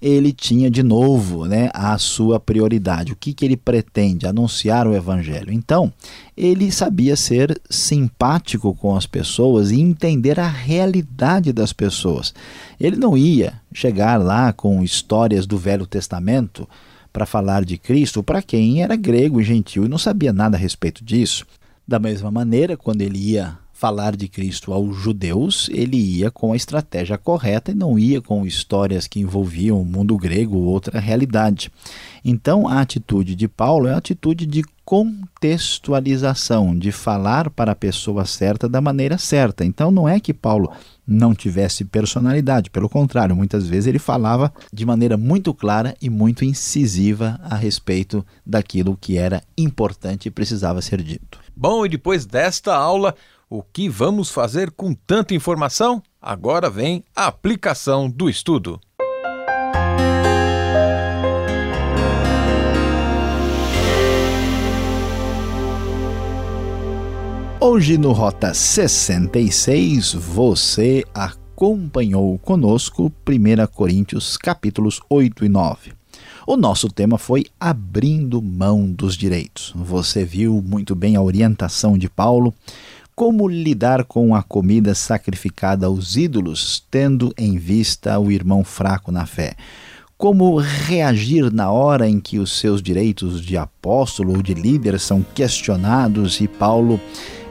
ele 0.00 0.32
tinha 0.32 0.70
de 0.70 0.82
novo 0.82 1.44
né, 1.44 1.70
a 1.74 1.96
sua 1.98 2.40
prioridade. 2.40 3.12
O 3.12 3.16
que, 3.16 3.34
que 3.34 3.44
ele 3.44 3.56
pretende? 3.56 4.26
Anunciar 4.26 4.86
o 4.86 4.94
Evangelho. 4.94 5.52
Então, 5.52 5.92
ele 6.36 6.72
sabia 6.72 7.16
ser 7.16 7.60
simpático 7.68 8.74
com 8.74 8.96
as 8.96 9.06
pessoas 9.06 9.70
e 9.70 9.80
entender 9.80 10.40
a 10.40 10.48
realidade 10.48 11.52
das 11.52 11.72
pessoas. 11.72 12.32
Ele 12.80 12.96
não 12.96 13.16
ia 13.16 13.60
chegar 13.72 14.18
lá 14.18 14.52
com 14.52 14.82
histórias 14.82 15.46
do 15.46 15.58
Velho 15.58 15.86
Testamento 15.86 16.66
para 17.12 17.26
falar 17.26 17.64
de 17.64 17.76
Cristo 17.76 18.22
para 18.22 18.40
quem 18.40 18.82
era 18.82 18.96
grego 18.96 19.40
e 19.40 19.44
gentil 19.44 19.84
e 19.84 19.88
não 19.88 19.98
sabia 19.98 20.32
nada 20.32 20.56
a 20.56 20.60
respeito 20.60 21.04
disso. 21.04 21.44
Da 21.86 21.98
mesma 21.98 22.30
maneira, 22.30 22.76
quando 22.76 23.02
ele 23.02 23.18
ia 23.18 23.58
falar 23.80 24.14
de 24.14 24.28
Cristo 24.28 24.74
aos 24.74 24.94
judeus, 24.94 25.70
ele 25.72 25.96
ia 25.96 26.30
com 26.30 26.52
a 26.52 26.56
estratégia 26.56 27.16
correta 27.16 27.70
e 27.70 27.74
não 27.74 27.98
ia 27.98 28.20
com 28.20 28.46
histórias 28.46 29.06
que 29.06 29.20
envolviam 29.20 29.80
o 29.80 29.86
mundo 29.86 30.18
grego 30.18 30.58
ou 30.58 30.64
outra 30.64 31.00
realidade. 31.00 31.72
Então, 32.22 32.68
a 32.68 32.82
atitude 32.82 33.34
de 33.34 33.48
Paulo 33.48 33.88
é 33.88 33.94
a 33.94 33.96
atitude 33.96 34.44
de 34.44 34.62
contextualização, 34.84 36.78
de 36.78 36.92
falar 36.92 37.48
para 37.48 37.72
a 37.72 37.76
pessoa 37.76 38.26
certa 38.26 38.68
da 38.68 38.82
maneira 38.82 39.16
certa. 39.16 39.64
Então, 39.64 39.90
não 39.90 40.06
é 40.06 40.20
que 40.20 40.34
Paulo 40.34 40.70
não 41.06 41.34
tivesse 41.34 41.82
personalidade, 41.82 42.68
pelo 42.68 42.88
contrário, 42.88 43.34
muitas 43.34 43.66
vezes 43.66 43.86
ele 43.86 43.98
falava 43.98 44.52
de 44.70 44.84
maneira 44.84 45.16
muito 45.16 45.54
clara 45.54 45.96
e 46.02 46.10
muito 46.10 46.44
incisiva 46.44 47.40
a 47.42 47.56
respeito 47.56 48.26
daquilo 48.44 48.98
que 49.00 49.16
era 49.16 49.42
importante 49.56 50.26
e 50.26 50.30
precisava 50.30 50.82
ser 50.82 51.02
dito. 51.02 51.40
Bom, 51.56 51.86
e 51.86 51.88
depois 51.88 52.26
desta 52.26 52.74
aula, 52.74 53.14
o 53.50 53.64
que 53.64 53.88
vamos 53.88 54.30
fazer 54.30 54.70
com 54.70 54.94
tanta 54.94 55.34
informação? 55.34 56.00
Agora 56.22 56.70
vem 56.70 57.02
a 57.16 57.26
aplicação 57.26 58.08
do 58.08 58.30
estudo. 58.30 58.80
Hoje 67.60 67.98
no 67.98 68.12
Rota 68.12 68.54
66, 68.54 70.14
você 70.14 71.04
acompanhou 71.12 72.38
conosco 72.38 73.12
1 73.28 73.66
Coríntios 73.74 74.36
capítulos 74.36 75.00
8 75.10 75.44
e 75.44 75.48
9. 75.48 75.92
O 76.46 76.56
nosso 76.56 76.88
tema 76.88 77.18
foi 77.18 77.46
abrindo 77.58 78.40
mão 78.40 78.90
dos 78.90 79.16
direitos. 79.16 79.72
Você 79.76 80.24
viu 80.24 80.62
muito 80.62 80.94
bem 80.94 81.16
a 81.16 81.22
orientação 81.22 81.98
de 81.98 82.08
Paulo 82.08 82.54
como 83.14 83.48
lidar 83.48 84.04
com 84.04 84.34
a 84.34 84.42
comida 84.42 84.94
sacrificada 84.94 85.86
aos 85.86 86.16
ídolos, 86.16 86.84
tendo 86.90 87.32
em 87.36 87.56
vista 87.58 88.18
o 88.18 88.30
irmão 88.30 88.64
fraco 88.64 89.12
na 89.12 89.26
fé? 89.26 89.54
Como 90.16 90.56
reagir 90.58 91.52
na 91.52 91.70
hora 91.70 92.08
em 92.08 92.20
que 92.20 92.38
os 92.38 92.58
seus 92.58 92.82
direitos 92.82 93.40
de 93.40 93.56
apóstolo 93.56 94.36
ou 94.36 94.42
de 94.42 94.52
líder 94.52 95.00
são 95.00 95.24
questionados 95.34 96.40
e 96.40 96.48
Paulo 96.48 97.00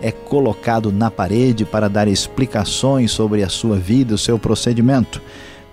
é 0.01 0.11
colocado 0.11 0.91
na 0.91 1.09
parede 1.09 1.65
para 1.65 1.89
dar 1.89 2.07
explicações 2.07 3.11
sobre 3.11 3.43
a 3.43 3.49
sua 3.49 3.77
vida, 3.77 4.13
o 4.13 4.19
seu 4.19 4.37
procedimento? 4.37 5.21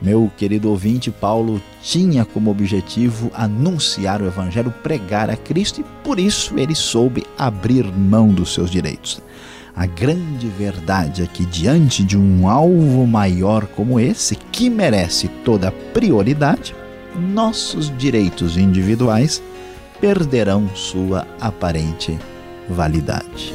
Meu 0.01 0.31
querido 0.37 0.69
ouvinte, 0.69 1.11
Paulo 1.11 1.61
tinha 1.83 2.25
como 2.25 2.51
objetivo 2.51 3.31
anunciar 3.35 4.21
o 4.21 4.27
Evangelho, 4.27 4.71
pregar 4.83 5.31
a 5.31 5.37
Cristo 5.37 5.81
e 5.81 5.85
por 6.05 6.19
isso 6.19 6.59
ele 6.59 6.75
soube 6.75 7.25
abrir 7.39 7.85
mão 7.85 8.29
dos 8.29 8.53
seus 8.53 8.71
direitos. 8.71 9.23
A 9.77 9.85
grande 9.85 10.49
verdade 10.49 11.23
é 11.23 11.27
que, 11.27 11.45
diante 11.45 12.03
de 12.03 12.17
um 12.17 12.49
alvo 12.49 13.07
maior 13.07 13.67
como 13.67 14.01
esse, 14.01 14.35
que 14.35 14.71
merece 14.71 15.29
toda 15.29 15.71
prioridade, 15.71 16.75
nossos 17.15 17.95
direitos 17.99 18.57
individuais 18.57 19.43
perderão 20.01 20.67
sua 20.75 21.27
aparente 21.39 22.19
validade. 22.67 23.55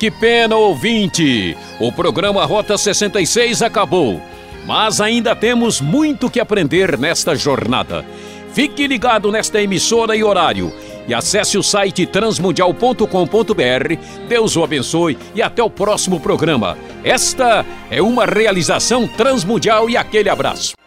Que 0.00 0.10
pena, 0.10 0.56
ouvinte! 0.56 1.56
O 1.78 1.92
programa 1.92 2.44
Rota 2.44 2.76
66 2.76 3.62
acabou, 3.62 4.20
mas 4.66 5.00
ainda 5.00 5.36
temos 5.36 5.80
muito 5.80 6.28
que 6.28 6.40
aprender 6.40 6.98
nesta 6.98 7.36
jornada. 7.36 8.04
Fique 8.52 8.86
ligado 8.86 9.30
nesta 9.30 9.60
emissora 9.60 10.16
e 10.16 10.24
horário 10.24 10.72
e 11.06 11.14
acesse 11.14 11.58
o 11.58 11.62
site 11.62 12.06
transmundial.com.br. 12.06 13.94
Deus 14.28 14.56
o 14.56 14.62
abençoe 14.62 15.18
e 15.34 15.42
até 15.42 15.62
o 15.62 15.70
próximo 15.70 16.20
programa. 16.20 16.76
Esta 17.02 17.64
é 17.90 18.00
uma 18.02 18.24
realização 18.24 19.08
transmundial 19.08 19.88
e 19.90 19.96
aquele 19.96 20.28
abraço. 20.28 20.79